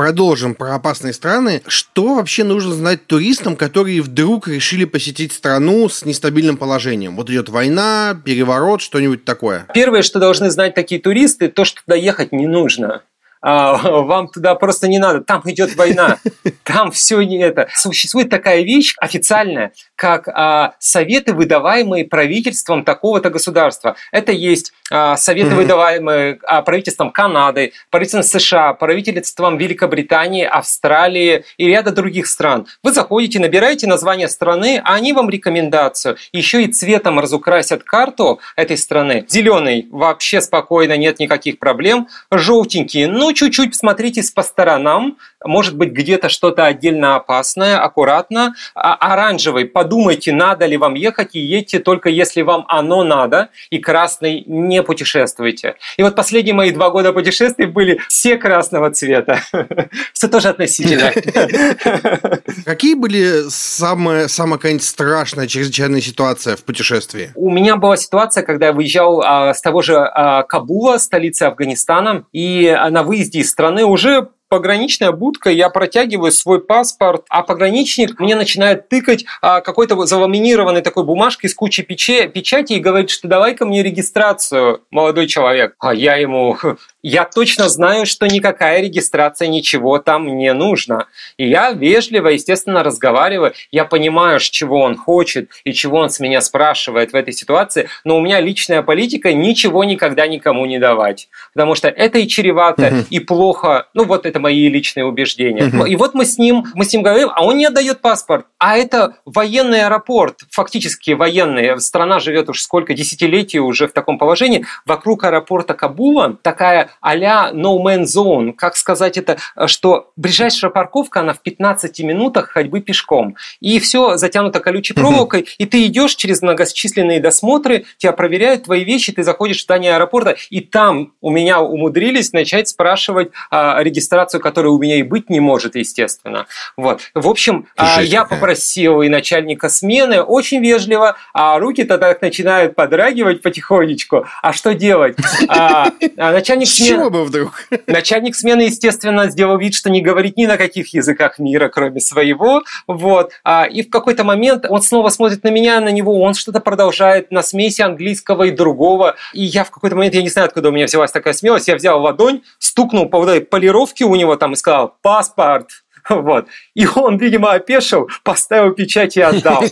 [0.00, 1.60] продолжим про опасные страны.
[1.66, 7.16] Что вообще нужно знать туристам, которые вдруг решили посетить страну с нестабильным положением?
[7.16, 9.66] Вот идет война, переворот, что-нибудь такое.
[9.74, 13.02] Первое, что должны знать такие туристы, то, что туда ехать не нужно.
[13.42, 16.16] А, вам туда просто не надо, там идет война,
[16.62, 17.68] там все не это.
[17.74, 23.96] Существует такая вещь официальная, как а, советы, выдаваемые правительством такого-то государства.
[24.12, 31.92] Это есть а, советы, выдаваемые а, правительством Канады, правительством США, правительством Великобритании, Австралии и ряда
[31.92, 32.66] других стран.
[32.82, 36.16] Вы заходите, набираете название страны, а они вам рекомендацию.
[36.32, 39.26] Еще и цветом разукрасят карту этой страны.
[39.28, 42.08] Зеленый вообще спокойно, нет никаких проблем.
[42.30, 48.54] Желтенький, ну чуть-чуть смотритесь по сторонам, может быть, где-то что-то отдельно опасное, аккуратно.
[48.74, 49.89] А оранжевый, подумайте,
[50.32, 55.76] надо ли вам ехать, и едьте только если вам оно надо, и красный не путешествуйте.
[55.96, 59.40] И вот последние мои два года путешествий были все красного цвета.
[60.12, 61.12] Все тоже относительно.
[62.64, 67.30] Какие были самая, самая какая-нибудь страшная, чрезвычайная ситуация в путешествии?
[67.34, 72.24] У меня была ситуация, когда я выезжал а, с того же а, Кабула, столицы Афганистана,
[72.32, 78.18] и на выезде выезде из страны уже пограничная будка, я протягиваю свой паспорт, а пограничник
[78.18, 83.28] мне начинает тыкать а, какой-то заламинированной такой бумажкой с кучей печи, печати и говорит, что
[83.28, 85.76] давай-ка мне регистрацию, молодой человек.
[85.78, 86.58] А я ему,
[87.02, 91.06] я точно знаю, что никакая регистрация, ничего там не нужно.
[91.36, 93.52] И я вежливо, естественно, разговариваю.
[93.70, 98.16] Я понимаю, чего он хочет и чего он с меня спрашивает в этой ситуации, но
[98.16, 101.28] у меня личная политика ничего никогда никому не давать.
[101.54, 103.06] Потому что это и чревато, угу.
[103.10, 103.86] и плохо.
[103.94, 105.66] Ну вот это мои личные убеждения.
[105.66, 105.86] Угу.
[105.86, 108.46] И вот мы с ним, мы с ним говорим, а он не отдает паспорт.
[108.58, 111.80] А это военный аэропорт, фактически военный.
[111.80, 114.66] Страна живет уж сколько десятилетий уже в таком положении.
[114.86, 118.52] Вокруг аэропорта Кабула такая а-ля no man zone.
[118.52, 123.36] Как сказать это, что ближайшая парковка, она в 15 минутах ходьбы пешком.
[123.60, 129.12] И все затянуто колючей проволокой, и ты идешь через многочисленные досмотры, тебя проверяют твои вещи,
[129.12, 134.40] ты заходишь в здание аэропорта, и там у меня умудрились начать спрашивать а, регистрацию ситуацию,
[134.40, 136.46] которая у меня и быть не может, естественно.
[136.76, 137.00] Вот.
[137.14, 138.38] В общем, а, Жесть я какая.
[138.38, 144.26] попросил и начальника смены очень вежливо, а руки-то так начинают подрагивать потихонечку.
[144.42, 145.16] А что делать?
[145.48, 147.10] А, а начальник смены...
[147.10, 147.64] бы вдруг?
[147.86, 152.62] Начальник смены, естественно, сделал вид, что не говорит ни на каких языках мира, кроме своего.
[152.86, 153.32] Вот.
[153.70, 157.42] И в какой-то момент он снова смотрит на меня, на него, он что-то продолжает на
[157.42, 159.16] смеси английского и другого.
[159.32, 161.74] И я в какой-то момент, я не знаю, откуда у меня взялась такая смелость, я
[161.74, 165.68] взял ладонь, стукнул по вот этой полировке у него там и сказал «паспорт».
[166.08, 166.46] Вот.
[166.74, 169.64] И он, видимо, опешил, поставил печать и отдал.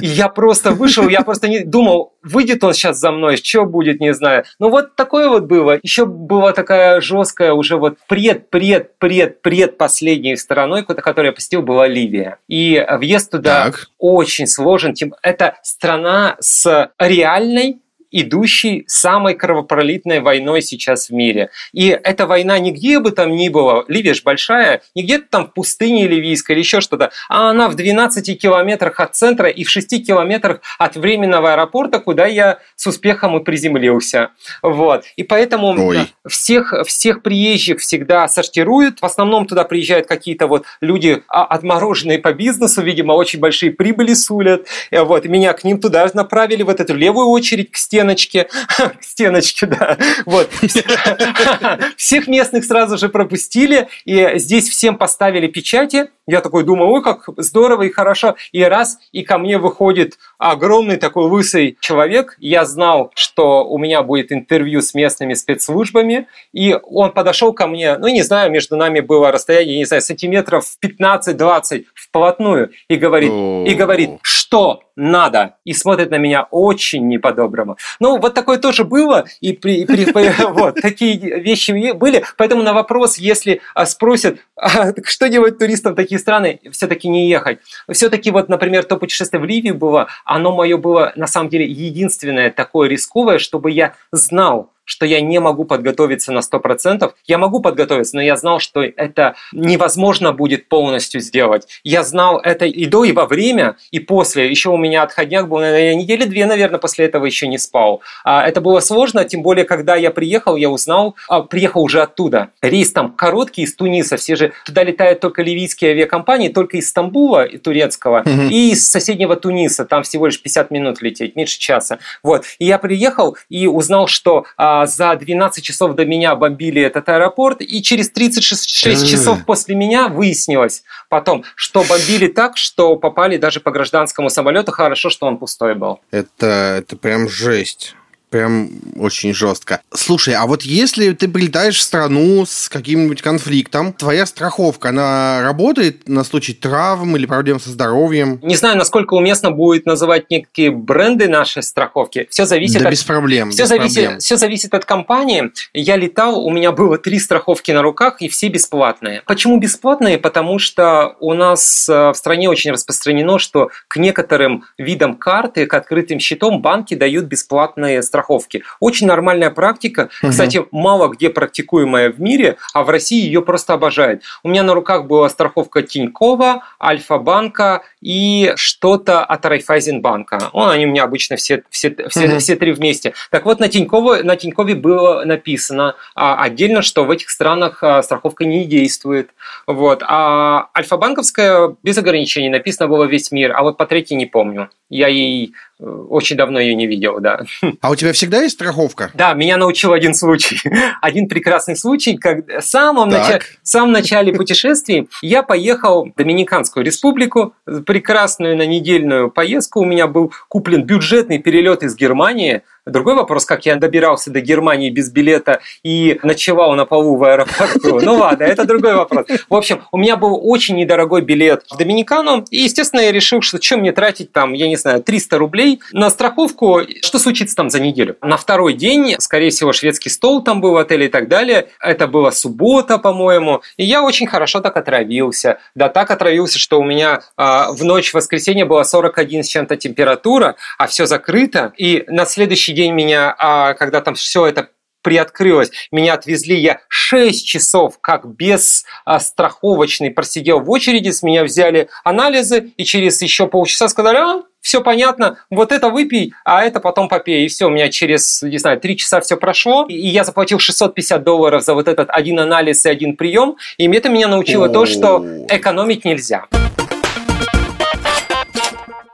[0.00, 4.00] И я просто вышел, я просто не думал, выйдет он сейчас за мной, что будет,
[4.00, 4.44] не знаю.
[4.58, 5.78] Ну вот такое вот было.
[5.82, 11.62] Еще была такая жесткая уже вот пред, пред, пред, пред последней стороной, которую я посетил,
[11.62, 12.38] была Ливия.
[12.48, 13.86] И въезд туда так.
[13.98, 14.94] очень сложен.
[15.22, 17.81] Это страна с реальной
[18.12, 21.50] идущей самой кровопролитной войной сейчас в мире.
[21.72, 25.54] И эта война нигде бы там ни было, Ливия же большая, не где-то там в
[25.54, 30.06] пустыне ливийской или еще что-то, а она в 12 километрах от центра и в 6
[30.06, 34.30] километрах от временного аэропорта, куда я с успехом и приземлился.
[34.62, 35.04] Вот.
[35.16, 36.06] И поэтому Ой.
[36.28, 39.00] всех, всех приезжих всегда сортируют.
[39.00, 44.12] В основном туда приезжают какие-то вот люди а, отмороженные по бизнесу, видимо, очень большие прибыли
[44.12, 44.66] сулят.
[44.90, 45.24] Вот.
[45.24, 48.44] Меня к ним туда направили, в эту левую очередь к стене стеночке,
[48.78, 50.50] к стеночке, да, вот.
[51.96, 56.10] Всех местных сразу же пропустили, и здесь всем поставили печати.
[56.26, 58.36] Я такой думаю, ой, как здорово и хорошо.
[58.52, 62.36] И раз, и ко мне выходит огромный такой лысый человек.
[62.38, 67.98] Я знал, что у меня будет интервью с местными спецслужбами, и он подошел ко мне,
[67.98, 73.74] ну, не знаю, между нами было расстояние, не знаю, сантиметров 15-20 вплотную, и говорит, и
[73.74, 77.76] говорит, что надо, и смотрит на меня очень не по-доброму.
[78.00, 79.52] Ну, вот такое тоже было, и
[80.50, 82.24] вот, такие вещи были.
[82.36, 87.28] Поэтому на вопрос, если а, спросят, а, что делать туристам в такие страны, все-таки не
[87.28, 87.58] ехать.
[87.90, 92.50] Все-таки вот, например, то путешествие в Ливию было, оно мое было на самом деле единственное
[92.50, 97.12] такое рисковое, чтобы я знал, что я не могу подготовиться на 100%.
[97.26, 101.66] Я могу подготовиться, но я знал, что это невозможно будет полностью сделать.
[101.84, 104.48] Я знал это и до, и во время, и после.
[104.48, 108.02] Еще у меня отходняк был, наверное, недели две, наверное, после этого еще не спал.
[108.24, 112.50] А это было сложно, тем более, когда я приехал, я узнал, а, приехал уже оттуда.
[112.60, 117.48] Рейс там короткий из Туниса, все же туда летают только ливийские авиакомпании, только из Стамбула,
[117.58, 118.48] турецкого, mm-hmm.
[118.48, 121.98] и из соседнего Туниса, там всего лишь 50 минут лететь, меньше часа.
[122.22, 122.44] Вот.
[122.58, 127.06] И я приехал и узнал, что а, а, за 12 часов до меня бомбили этот
[127.08, 133.60] аэропорт, и через 36 часов после меня выяснилось потом, что бомбили так, что попали даже
[133.60, 134.72] по гражданскому самолету.
[134.72, 136.00] Хорошо, что он пустой был.
[136.10, 136.46] Это,
[136.78, 137.96] это прям жесть
[138.32, 139.82] прям очень жестко.
[139.92, 146.08] Слушай, а вот если ты прилетаешь в страну с каким-нибудь конфликтом, твоя страховка, она работает
[146.08, 148.40] на случай травм или проблем со здоровьем?
[148.42, 152.26] Не знаю, насколько уместно будет называть некие бренды нашей страховки.
[152.30, 152.92] Все зависит да от...
[152.92, 153.50] без проблем.
[153.50, 154.18] Все, без зависит, проблем.
[154.20, 155.52] все зависит от компании.
[155.74, 159.22] Я летал, у меня было три страховки на руках, и все бесплатные.
[159.26, 160.16] Почему бесплатные?
[160.16, 165.74] Потому что у нас э, в стране очень распространено, что к некоторым видам карты, к
[165.74, 168.62] открытым счетам банки дают бесплатные страховки страховки.
[168.80, 170.30] Очень нормальная практика, угу.
[170.30, 174.22] кстати, мало где практикуемая в мире, а в России ее просто обожают.
[174.42, 180.50] У меня на руках была страховка Тинькова, Альфа-банка и что-то от Райфайзенбанка.
[180.52, 182.38] Он, они у меня обычно все, все, все, угу.
[182.38, 183.12] все три вместе.
[183.30, 188.02] Так вот, на Тинькове, на Тинькове было написано а, отдельно, что в этих странах а,
[188.02, 189.30] страховка не действует.
[189.66, 190.02] Вот.
[190.06, 194.70] А Альфа-банковская без ограничений написано было весь мир, а вот по третьей не помню.
[194.92, 197.40] Я ей э, очень давно ее не видел, да.
[197.80, 199.10] А у тебя всегда есть страховка?
[199.14, 200.60] Да, меня научил один случай.
[201.00, 206.84] Один прекрасный случай, как в самом, начале, в самом начале путешествий я поехал в Доминиканскую
[206.84, 207.54] республику,
[207.86, 209.80] прекрасную на недельную поездку.
[209.80, 214.90] У меня был куплен бюджетный перелет из Германии Другой вопрос, как я добирался до Германии
[214.90, 218.00] без билета и ночевал на полу в аэропорту.
[218.12, 219.26] Ну ладно, это другой вопрос.
[219.48, 223.60] В общем, у меня был очень недорогой билет в Доминикану, и, естественно, я решил, что
[223.60, 227.80] чем мне тратить там, я не знаю, 300 рублей на страховку, что случится там за
[227.80, 228.16] неделю.
[228.20, 231.68] На второй день, скорее всего, шведский стол там был в отеле и так далее.
[231.80, 235.58] Это была суббота, по-моему, и я очень хорошо так отравился.
[235.76, 239.76] Да так отравился, что у меня э, в ночь в воскресенье была 41 с чем-то
[239.76, 244.68] температура, а все закрыто, и на следующий следующий день меня, а, когда там все это
[245.02, 245.70] приоткрылось.
[245.90, 251.88] Меня отвезли, я 6 часов, как без а, страховочный, просидел в очереди, с меня взяли
[252.04, 257.08] анализы, и через еще полчаса сказали, а, все понятно, вот это выпей, а это потом
[257.08, 257.44] попей.
[257.44, 261.24] И все, у меня через, не знаю, 3 часа все прошло, и я заплатил 650
[261.24, 265.26] долларов за вот этот один анализ и один прием, и это меня научило то, что
[265.48, 266.46] экономить нельзя.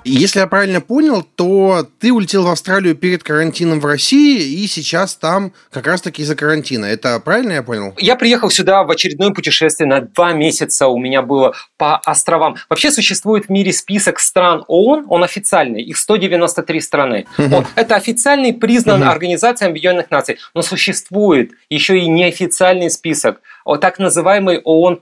[0.04, 5.16] Если я правильно понял, то ты улетел в Австралию перед карантином в России, и сейчас
[5.16, 6.86] там как раз-таки из-за карантина.
[6.86, 7.94] Это правильно я понял?
[7.98, 10.86] Я приехал сюда в очередное путешествие на два месяца.
[10.86, 12.56] У меня было по островам.
[12.68, 17.26] Вообще существует в мире список стран ООН, он официальный, их 193 страны.
[17.36, 23.40] Он, это официальный, признан Организацией Объединенных Наций, но существует еще и неофициальный список
[23.76, 25.00] так называемый ООН+.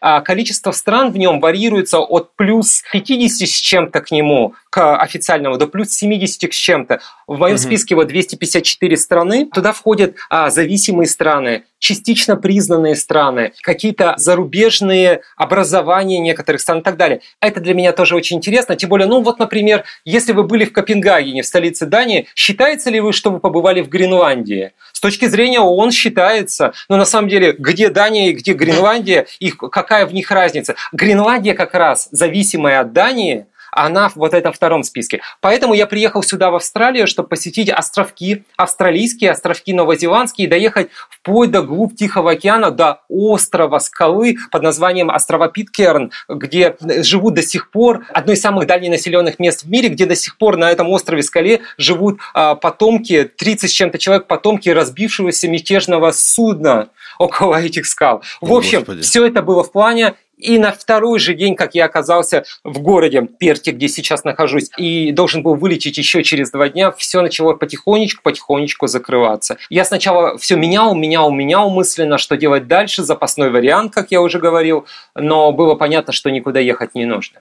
[0.00, 5.56] А количество стран в нем варьируется от плюс 50 с чем-то к нему, к официальному,
[5.56, 6.98] до плюс 70 с чем-то.
[7.28, 7.62] В моем угу.
[7.62, 9.48] списке вот 254 страны.
[9.54, 16.96] Туда входят а, зависимые страны, частично признанные страны, какие-то зарубежные образования некоторых стран и так
[16.96, 17.20] далее.
[17.40, 18.74] Это для меня тоже очень интересно.
[18.74, 22.98] Тем более, ну вот, например, если вы были в Копенгагене, в столице Дании, считается ли
[22.98, 24.72] вы, что вы побывали в Гренландии?
[24.92, 29.52] С точки зрения ООН считается, но на самом деле, где Дания и где Гренландия, и
[29.52, 30.74] какая в них разница?
[30.90, 35.20] Гренландия как раз зависимая от Дании, она в вот этом втором списке.
[35.40, 41.50] Поэтому я приехал сюда, в Австралию, чтобы посетить островки, австралийские островки новозеландские, и доехать вплоть
[41.50, 47.70] до глубь Тихого океана, до острова скалы под названием острова Питкерн, где живут до сих
[47.70, 50.88] пор, одно из самых дальних населенных мест в мире, где до сих пор на этом
[50.90, 57.86] острове скале живут а, потомки, 30 с чем-то человек, потомки разбившегося мятежного судна около этих
[57.86, 58.22] скал.
[58.40, 59.02] В общем, Господи.
[59.02, 63.22] все это было в плане, и на второй же день, как я оказался в городе
[63.38, 68.22] Перте, где сейчас нахожусь, и должен был вылететь еще через два дня, все начало потихонечку,
[68.22, 69.56] потихонечку закрываться.
[69.70, 74.38] Я сначала все менял, менял, менял мысленно, что делать дальше, запасной вариант, как я уже
[74.38, 77.40] говорил, но было понятно, что никуда ехать не нужно.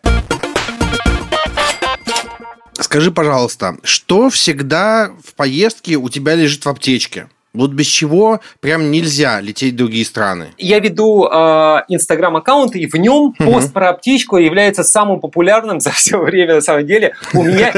[2.74, 7.28] Скажи, пожалуйста, что всегда в поездке у тебя лежит в аптечке?
[7.54, 10.54] Вот без чего прям нельзя лететь в другие страны.
[10.58, 13.51] Я веду инстаграм-аккаунт, и в нем угу.
[13.51, 17.16] пост про аптечку является самым популярным за все время, на самом деле.
[17.34, 17.74] У меня,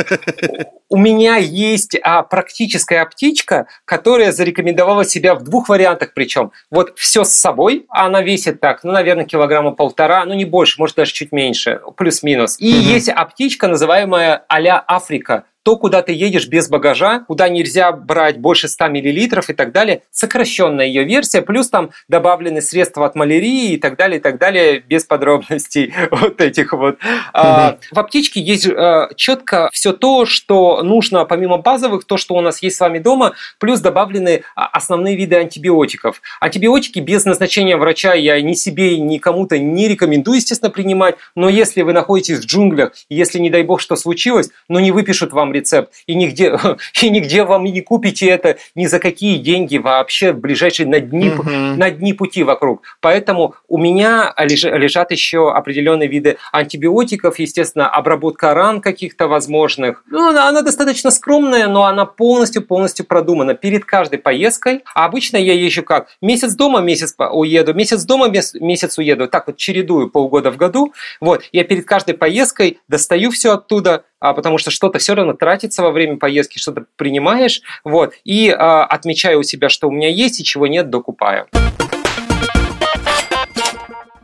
[0.90, 6.52] у меня есть а, практическая аптечка, которая зарекомендовала себя в двух вариантах причем.
[6.72, 10.96] Вот все с собой, она весит так, ну, наверное, килограмма полтора, ну, не больше, может,
[10.96, 12.56] даже чуть меньше, плюс-минус.
[12.60, 12.80] И угу.
[12.80, 18.68] есть аптечка, называемая а-ля Африка, то, куда ты едешь без багажа, куда нельзя брать больше
[18.68, 23.78] 100 мл и так далее, сокращенная ее версия, плюс там добавлены средства от малярии и
[23.78, 27.00] так далее, и так далее, без подробностей вот этих вот.
[27.34, 32.42] А, в аптечке есть а, четко все то, что нужно, помимо базовых, то, что у
[32.42, 36.22] нас есть с вами дома, плюс добавлены а, основные виды антибиотиков.
[36.42, 41.82] Антибиотики без назначения врача я ни себе, ни кому-то не рекомендую, естественно, принимать, но если
[41.82, 45.92] вы находитесь в джунглях, если, не дай бог, что случилось, но не выпишут вам рецепт,
[46.08, 46.58] и нигде,
[47.02, 51.30] и нигде вам не купите это ни за какие деньги вообще в ближайшие на дни,
[51.30, 51.50] угу.
[51.50, 52.84] на дни пути вокруг.
[53.02, 60.04] Поэтому у меня лежат еще определенные виды антибиотиков, естественно, обработка ран каких-то возможных.
[60.10, 64.84] Ну, она, она достаточно скромная, но она полностью-полностью продумана перед каждой поездкой.
[64.94, 66.08] А обычно я езжу как?
[66.22, 69.28] Месяц дома, месяц уеду, месяц дома, месяц уеду.
[69.28, 70.94] Так вот чередую полгода в году.
[71.22, 75.84] Вот, я перед каждой поездкой достаю все оттуда, а, потому что что-то все равно тратится
[75.84, 80.40] во время поездки, что-то принимаешь, вот, и а, отмечаю у себя, что у меня есть
[80.40, 81.48] и чего нет, докупаю.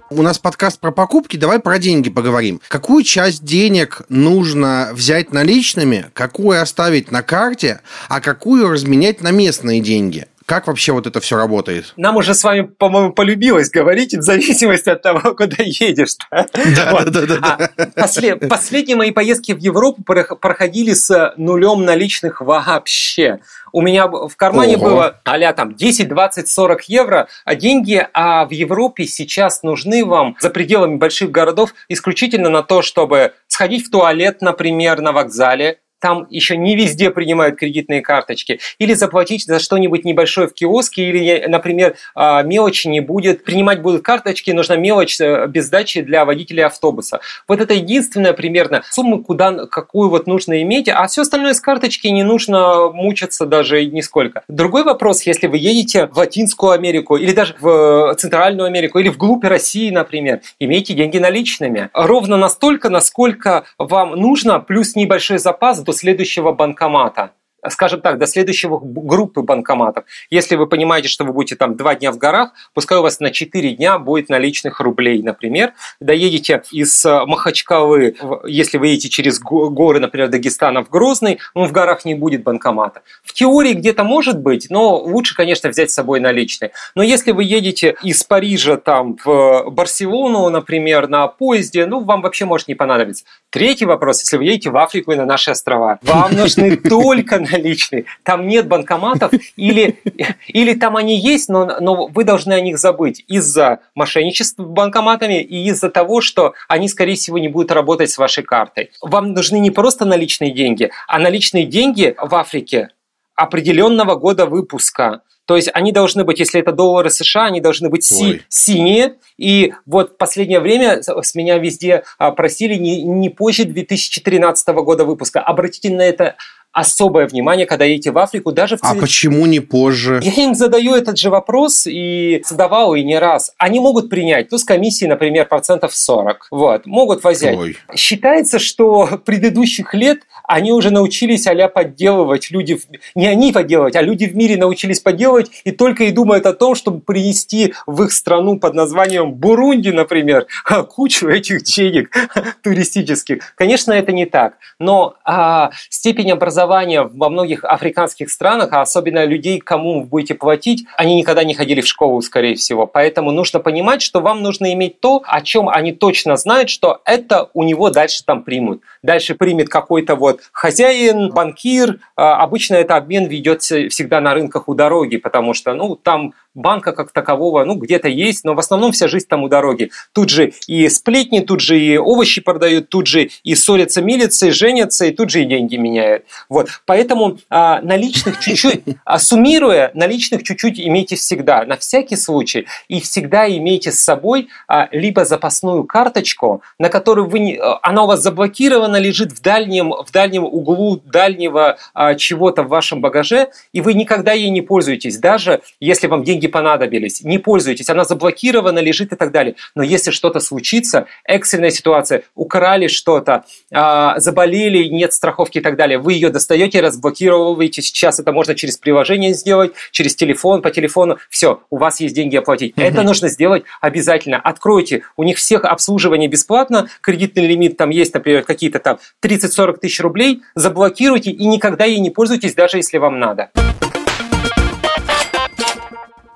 [0.10, 2.60] У нас подкаст про покупки, давай про деньги поговорим.
[2.68, 9.80] Какую часть денег нужно взять наличными, какую оставить на карте, а какую разменять на местные
[9.80, 10.26] деньги?
[10.52, 11.94] Как вообще вот это все работает?
[11.96, 16.18] Нам уже с вами, по-моему, полюбилось говорить в зависимости от того, куда едешь.
[16.30, 17.38] Да, да, да.
[17.38, 23.40] да, а Последние мои поездки в Европу проходили с нулем наличных вообще.
[23.72, 24.90] У меня в кармане Ого.
[24.90, 30.36] было а там 10, 20, 40 евро, а деньги а в Европе сейчас нужны вам
[30.42, 36.28] за пределами больших городов исключительно на то, чтобы сходить в туалет, например, на вокзале, там
[36.30, 41.96] еще не везде принимают кредитные карточки, или заплатить за что-нибудь небольшое в киоске, или, например,
[42.16, 47.20] а, мелочи не будет, принимать будут карточки, нужна мелочь э, без сдачи для водителей автобуса.
[47.48, 52.08] Вот это единственная примерно сумма, куда, какую вот нужно иметь, а все остальное с карточки
[52.08, 54.44] не нужно мучиться даже нисколько.
[54.48, 59.44] Другой вопрос, если вы едете в Латинскую Америку, или даже в Центральную Америку, или вглубь
[59.44, 61.90] России, например, имейте деньги наличными.
[61.94, 67.34] Ровно настолько, насколько вам нужно, плюс небольшой запас следующего банкомата
[67.70, 70.06] скажем так, до следующего группы банкоматов.
[70.30, 73.32] Если вы понимаете, что вы будете там два дня в горах, пускай у вас на
[73.32, 75.74] 4 дня будет наличных рублей, например.
[76.00, 81.72] Доедете из э, Махачкалы, если вы едете через горы, например, Дагестана в Грозный, ну, в
[81.72, 83.02] горах не будет банкомата.
[83.24, 86.72] В теории где-то может быть, но лучше, конечно, взять с собой наличные.
[86.96, 92.46] Но если вы едете из Парижа там в Барселону, например, на поезде, ну, вам вообще
[92.46, 93.26] может не понадобиться.
[93.50, 98.06] Третий вопрос, если вы едете в Африку и на наши острова, вам нужны только наличные.
[98.24, 100.00] Там нет банкоматов или,
[100.48, 105.68] или там они есть, но, но вы должны о них забыть из-за мошенничества банкоматами и
[105.70, 108.92] из-за того, что они, скорее всего, не будут работать с вашей картой.
[109.02, 112.90] Вам нужны не просто наличные деньги, а наличные деньги в Африке
[113.36, 115.22] определенного года выпуска.
[115.46, 119.16] То есть они должны быть, если это доллары США, они должны быть си- синие.
[119.38, 125.04] И вот в последнее время с меня везде а, просили не, не позже 2013 года
[125.04, 125.42] выпуска.
[125.42, 126.36] Обратите на это
[126.72, 130.22] особое внимание, когда едете в Африку, даже в А почему не позже?
[130.24, 133.54] Я им задаю этот же вопрос и задавал и не раз.
[133.58, 136.48] Они могут принять, ну, с комиссией, например, процентов 40.
[136.52, 137.58] Вот, могут взять.
[137.58, 137.78] Ой.
[137.96, 142.50] Считается, что предыдущих лет они уже научились а подделывать.
[142.52, 142.80] Люди,
[143.16, 146.76] не они подделывать, а люди в мире научились подделывать и только и думают о том,
[146.76, 150.48] чтобы принести в их страну под названием Бурунди, например,
[150.90, 152.12] кучу этих денег
[152.64, 153.54] туристических.
[153.56, 154.56] Конечно, это не так.
[154.80, 160.36] Но а, степень образования образования во многих африканских странах, а особенно людей, кому вы будете
[160.36, 162.88] платить, они никогда не ходили в школу, скорее всего.
[162.88, 167.50] Поэтому нужно понимать, что вам нужно иметь то, о чем они точно знают, что это
[167.54, 168.82] у него дальше там примут.
[169.04, 172.00] Дальше примет какой-то вот хозяин, банкир.
[172.16, 176.92] А, обычно это обмен ведется всегда на рынках у дороги, потому что ну, там банка
[176.92, 179.92] как такового, ну, где-то есть, но в основном вся жизнь там у дороги.
[180.14, 185.06] Тут же и сплетни, тут же и овощи продают, тут же и ссорятся, милицы, женятся,
[185.06, 186.26] и тут же и деньги меняют.
[186.52, 186.68] Вот.
[186.86, 193.48] Поэтому а, наличных чуть-чуть, а, суммируя, наличных чуть-чуть имейте всегда, на всякий случай, и всегда
[193.48, 198.22] имейте с собой а, либо запасную карточку, на которую вы не, а, она у вас
[198.22, 203.94] заблокирована, лежит в дальнем, в дальнем углу дальнего а, чего-то в вашем багаже, и вы
[203.94, 209.16] никогда ей не пользуетесь, даже если вам деньги понадобились, не пользуйтесь, она заблокирована, лежит и
[209.16, 209.56] так далее.
[209.74, 215.98] Но если что-то случится, экстренная ситуация, украли что-то, а, заболели, нет страховки и так далее,
[215.98, 217.82] вы ее достаете, разблокируете.
[217.82, 221.18] Сейчас это можно через приложение сделать, через телефон, по телефону.
[221.30, 222.76] Все, у вас есть деньги оплатить.
[222.76, 222.84] Mm-hmm.
[222.84, 224.38] Это нужно сделать обязательно.
[224.38, 225.04] Откройте.
[225.16, 230.42] У них всех обслуживание бесплатно, кредитный лимит там есть, например, какие-то там 30-40 тысяч рублей,
[230.56, 233.52] заблокируйте и никогда ей не пользуйтесь, даже если вам надо.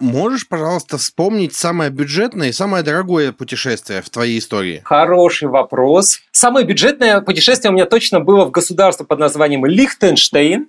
[0.06, 4.82] Можешь, пожалуйста, вспомнить самое бюджетное и самое дорогое путешествие в твоей истории?
[4.86, 6.20] Хороший вопрос.
[6.32, 10.68] Самое бюджетное путешествие у меня точно было в государство под названием Лихтенштейн.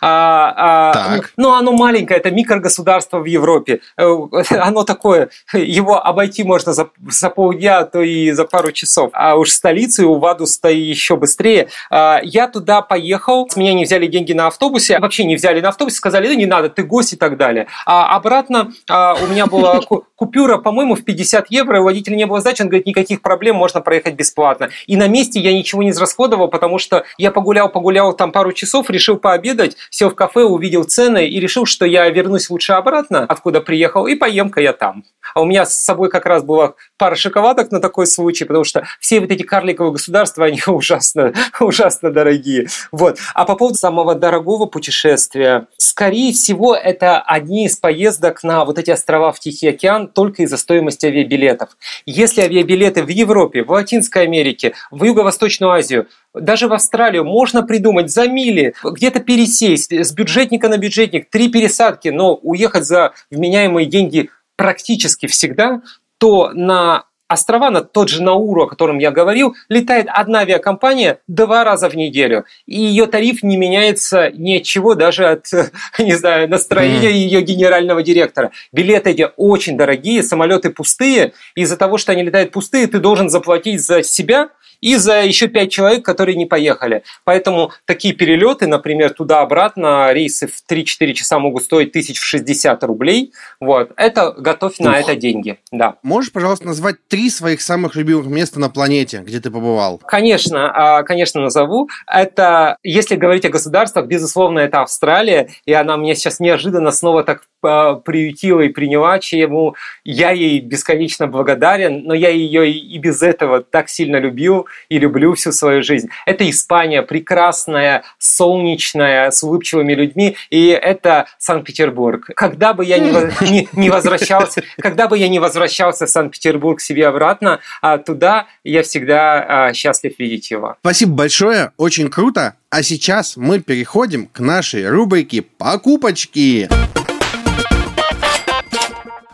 [0.00, 1.32] А, а, так.
[1.36, 3.80] Ну, оно маленькое, это микрогосударство в Европе.
[3.98, 4.16] Э,
[4.58, 9.10] оно такое, его обойти можно за, за полдня, а то и за пару часов.
[9.12, 11.68] А уж столицу, у Вадуста еще быстрее.
[11.90, 15.68] А, я туда поехал, с меня не взяли деньги на автобусе, вообще не взяли на
[15.68, 17.66] автобусе, сказали, да не надо, ты гость и так далее.
[17.84, 19.80] А обратно а, у меня была
[20.16, 23.80] купюра, по-моему, в 50 евро, у водителя не было сдачи, он говорит, никаких проблем, можно
[23.80, 24.70] проехать бесплатно.
[24.86, 28.90] И на месте я ничего не израсходовал, потому что я погулял, погулял там пару часов,
[28.90, 33.60] решил пообедать, сел в кафе, увидел цены и решил, что я вернусь лучше обратно, откуда
[33.60, 35.04] приехал, и поем-ка я там.
[35.34, 38.84] А у меня с собой как раз была пара шоколадок на такой случай, потому что
[39.00, 42.68] все вот эти карликовые государства, они ужасно, ужасно дорогие.
[42.92, 43.18] Вот.
[43.34, 48.90] А по поводу самого дорогого путешествия, скорее всего, это одни из поездок на вот эти
[48.90, 51.70] острова в Тихий океан только из-за стоимости авиабилетов.
[52.06, 58.10] Если авиабилеты в Европе, в Латинской Америке, в Юго-Восточную Азию, даже в Австралию можно придумать
[58.10, 64.30] за мили, где-то пересесть с бюджетника на бюджетник, три пересадки, но уехать за вменяемые деньги
[64.56, 65.82] практически всегда,
[66.18, 71.62] то на острова, на тот же Науру, о котором я говорил, летает одна авиакомпания два
[71.64, 72.44] раза в неделю.
[72.66, 75.46] И ее тариф не меняется ни от чего, даже от,
[75.98, 77.14] не знаю, настроения mm.
[77.14, 78.50] ее генерального директора.
[78.72, 81.32] Билеты эти очень дорогие, самолеты пустые.
[81.54, 84.48] Из-за того, что они летают пустые, ты должен заплатить за себя
[84.80, 87.02] и за еще пять человек, которые не поехали.
[87.24, 93.32] Поэтому такие перелеты, например, туда-обратно, рейсы в 3-4 часа могут стоить тысяч в 60 рублей.
[93.60, 93.92] Вот.
[93.96, 94.96] Это готовь на Ух.
[94.96, 95.58] это деньги.
[95.72, 95.96] Да.
[96.02, 99.98] Можешь, пожалуйста, назвать три своих самых любимых места на планете, где ты побывал?
[100.06, 101.88] Конечно, а, конечно, назову.
[102.06, 107.42] Это, если говорить о государствах, безусловно, это Австралия, и она мне сейчас неожиданно снова так
[107.60, 113.88] приютила и приняла, чему я ей бесконечно благодарен, но я ее и без этого так
[113.88, 116.08] сильно любил и люблю всю свою жизнь.
[116.26, 122.30] Это Испания, прекрасная, солнечная, с улыбчивыми людьми, и это Санкт-Петербург.
[122.36, 127.60] Когда бы я не, не, возвращался, когда бы я не возвращался в Санкт-Петербург себе обратно,
[127.82, 130.76] а туда я всегда а, счастлив видеть его.
[130.80, 132.54] Спасибо большое, очень круто.
[132.70, 136.68] А сейчас мы переходим к нашей рубрике «Покупочки».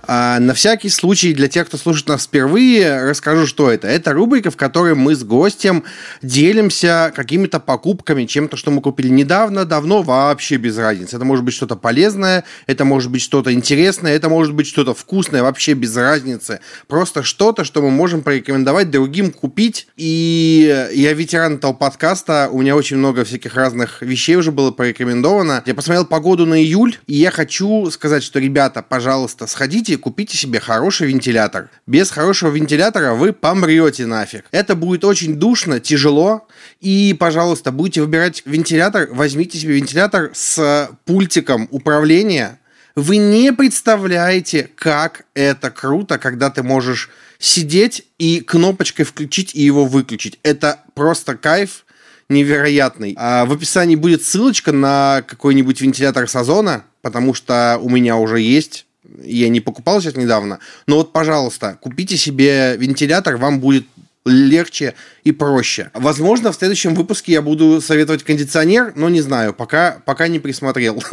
[0.07, 3.89] А на всякий случай, для тех, кто слушает нас впервые, расскажу, что это.
[3.89, 5.85] Это рубрика, в которой мы с гостем
[6.23, 11.17] делимся какими-то покупками, чем-то, что мы купили недавно, давно, вообще без разницы.
[11.17, 15.43] Это может быть что-то полезное, это может быть что-то интересное, это может быть что-то вкусное,
[15.43, 16.61] вообще без разницы.
[16.87, 19.89] Просто что-то, что мы можем порекомендовать другим купить.
[19.97, 25.63] И я ветеран этого подкаста, у меня очень много всяких разных вещей уже было порекомендовано.
[25.67, 30.37] Я посмотрел погоду на июль, и я хочу сказать, что, ребята, пожалуйста, сходите и купите
[30.37, 31.71] себе хороший вентилятор.
[31.87, 34.45] Без хорошего вентилятора вы помрете нафиг.
[34.51, 36.47] Это будет очень душно, тяжело,
[36.81, 42.59] и, пожалуйста, будете выбирать вентилятор, возьмите себе вентилятор с пультиком управления.
[42.97, 49.85] Вы не представляете, как это круто, когда ты можешь сидеть и кнопочкой включить и его
[49.85, 50.39] выключить.
[50.43, 51.85] Это просто кайф
[52.29, 53.15] невероятный.
[53.19, 58.87] А в описании будет ссылочка на какой-нибудь вентилятор Сазона, потому что у меня уже есть.
[59.23, 60.59] Я не покупал сейчас недавно.
[60.87, 63.87] Но вот, пожалуйста, купите себе вентилятор, вам будет
[64.25, 64.95] легче
[65.25, 65.91] и проще.
[65.95, 71.03] Возможно, в следующем выпуске я буду советовать кондиционер, но не знаю, пока, пока не присмотрел.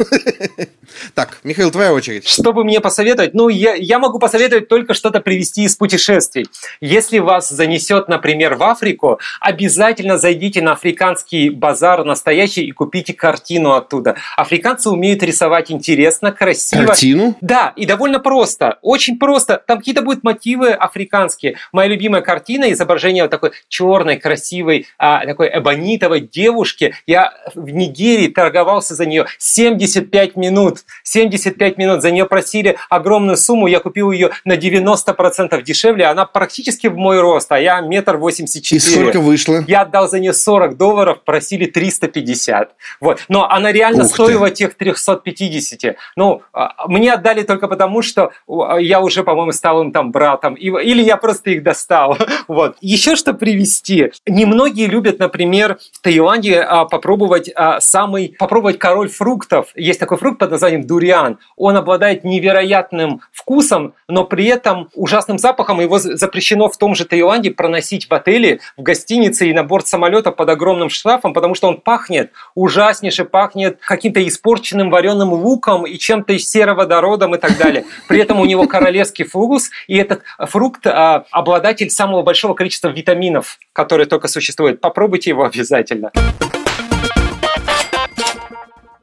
[1.14, 2.28] Так, Михаил, твоя очередь.
[2.28, 3.34] Что бы мне посоветовать?
[3.34, 6.46] Ну, я, я могу посоветовать только что-то привести из путешествий.
[6.80, 13.72] Если вас занесет, например, в Африку, обязательно зайдите на африканский базар настоящий и купите картину
[13.72, 14.16] оттуда.
[14.36, 16.86] Африканцы умеют рисовать интересно, красиво.
[16.86, 17.36] Картину?
[17.40, 18.78] Да, и довольно просто.
[18.82, 19.62] Очень просто.
[19.66, 21.56] Там какие-то будут мотивы африканские.
[21.72, 26.94] Моя любимая картина, изображение вот такой черной черной, красивой, а, такой эбонитовой девушки.
[27.06, 30.80] Я в Нигерии торговался за нее 75 минут.
[31.04, 32.02] 75 минут.
[32.02, 33.66] За нее просили огромную сумму.
[33.66, 36.06] Я купил ее на 90% дешевле.
[36.06, 38.78] Она практически в мой рост, а я метр восемьдесят четыре.
[38.78, 39.64] И сколько вышло?
[39.66, 42.74] Я отдал за нее 40 долларов, просили 350.
[43.00, 43.20] Вот.
[43.28, 44.56] Но она реально Ух стоила ты.
[44.56, 45.96] тех 350.
[46.16, 48.32] Ну, а, мне отдали только потому, что
[48.78, 50.54] я уже, по-моему, стал им там братом.
[50.54, 52.18] Или я просто их достал.
[52.48, 52.76] Вот.
[52.80, 54.12] Еще что привести вести.
[54.26, 59.68] Немногие любят, например, в Таиланде а, попробовать а, самый, попробовать король фруктов.
[59.74, 61.38] Есть такой фрукт под названием дуриан.
[61.56, 65.80] Он обладает невероятным вкусом, но при этом ужасным запахом.
[65.80, 70.32] Его запрещено в том же Таиланде проносить в отеле, в гостинице и на борт самолета
[70.32, 76.38] под огромным штрафом, потому что он пахнет ужаснейше, пахнет каким-то испорченным вареным луком и чем-то
[76.38, 77.84] сероводородом и так далее.
[78.08, 83.58] При этом у него королевский фугус, и этот фрукт а, обладатель самого большого количества витаминов,
[83.82, 84.80] который только существует.
[84.80, 86.12] Попробуйте его обязательно.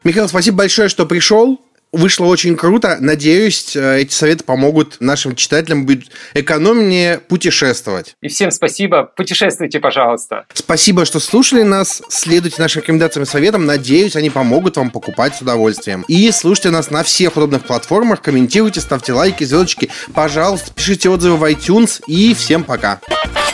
[0.06, 1.60] Михаил, спасибо большое, что пришел.
[1.92, 2.98] Вышло очень круто.
[3.00, 8.16] Надеюсь, э, эти советы помогут нашим читателям быть экономнее путешествовать.
[8.22, 9.04] И всем спасибо.
[9.04, 10.46] Путешествуйте, пожалуйста.
[10.54, 12.04] Спасибо, что слушали нас.
[12.10, 13.66] Следуйте нашим рекомендациям и советам.
[13.66, 16.06] Надеюсь, они помогут вам покупать с удовольствием.
[16.08, 18.22] И слушайте нас на всех удобных платформах.
[18.22, 19.90] Комментируйте, ставьте лайки, звездочки.
[20.14, 22.02] Пожалуйста, пишите отзывы в iTunes.
[22.08, 23.02] И всем пока.
[23.08, 23.49] Пока.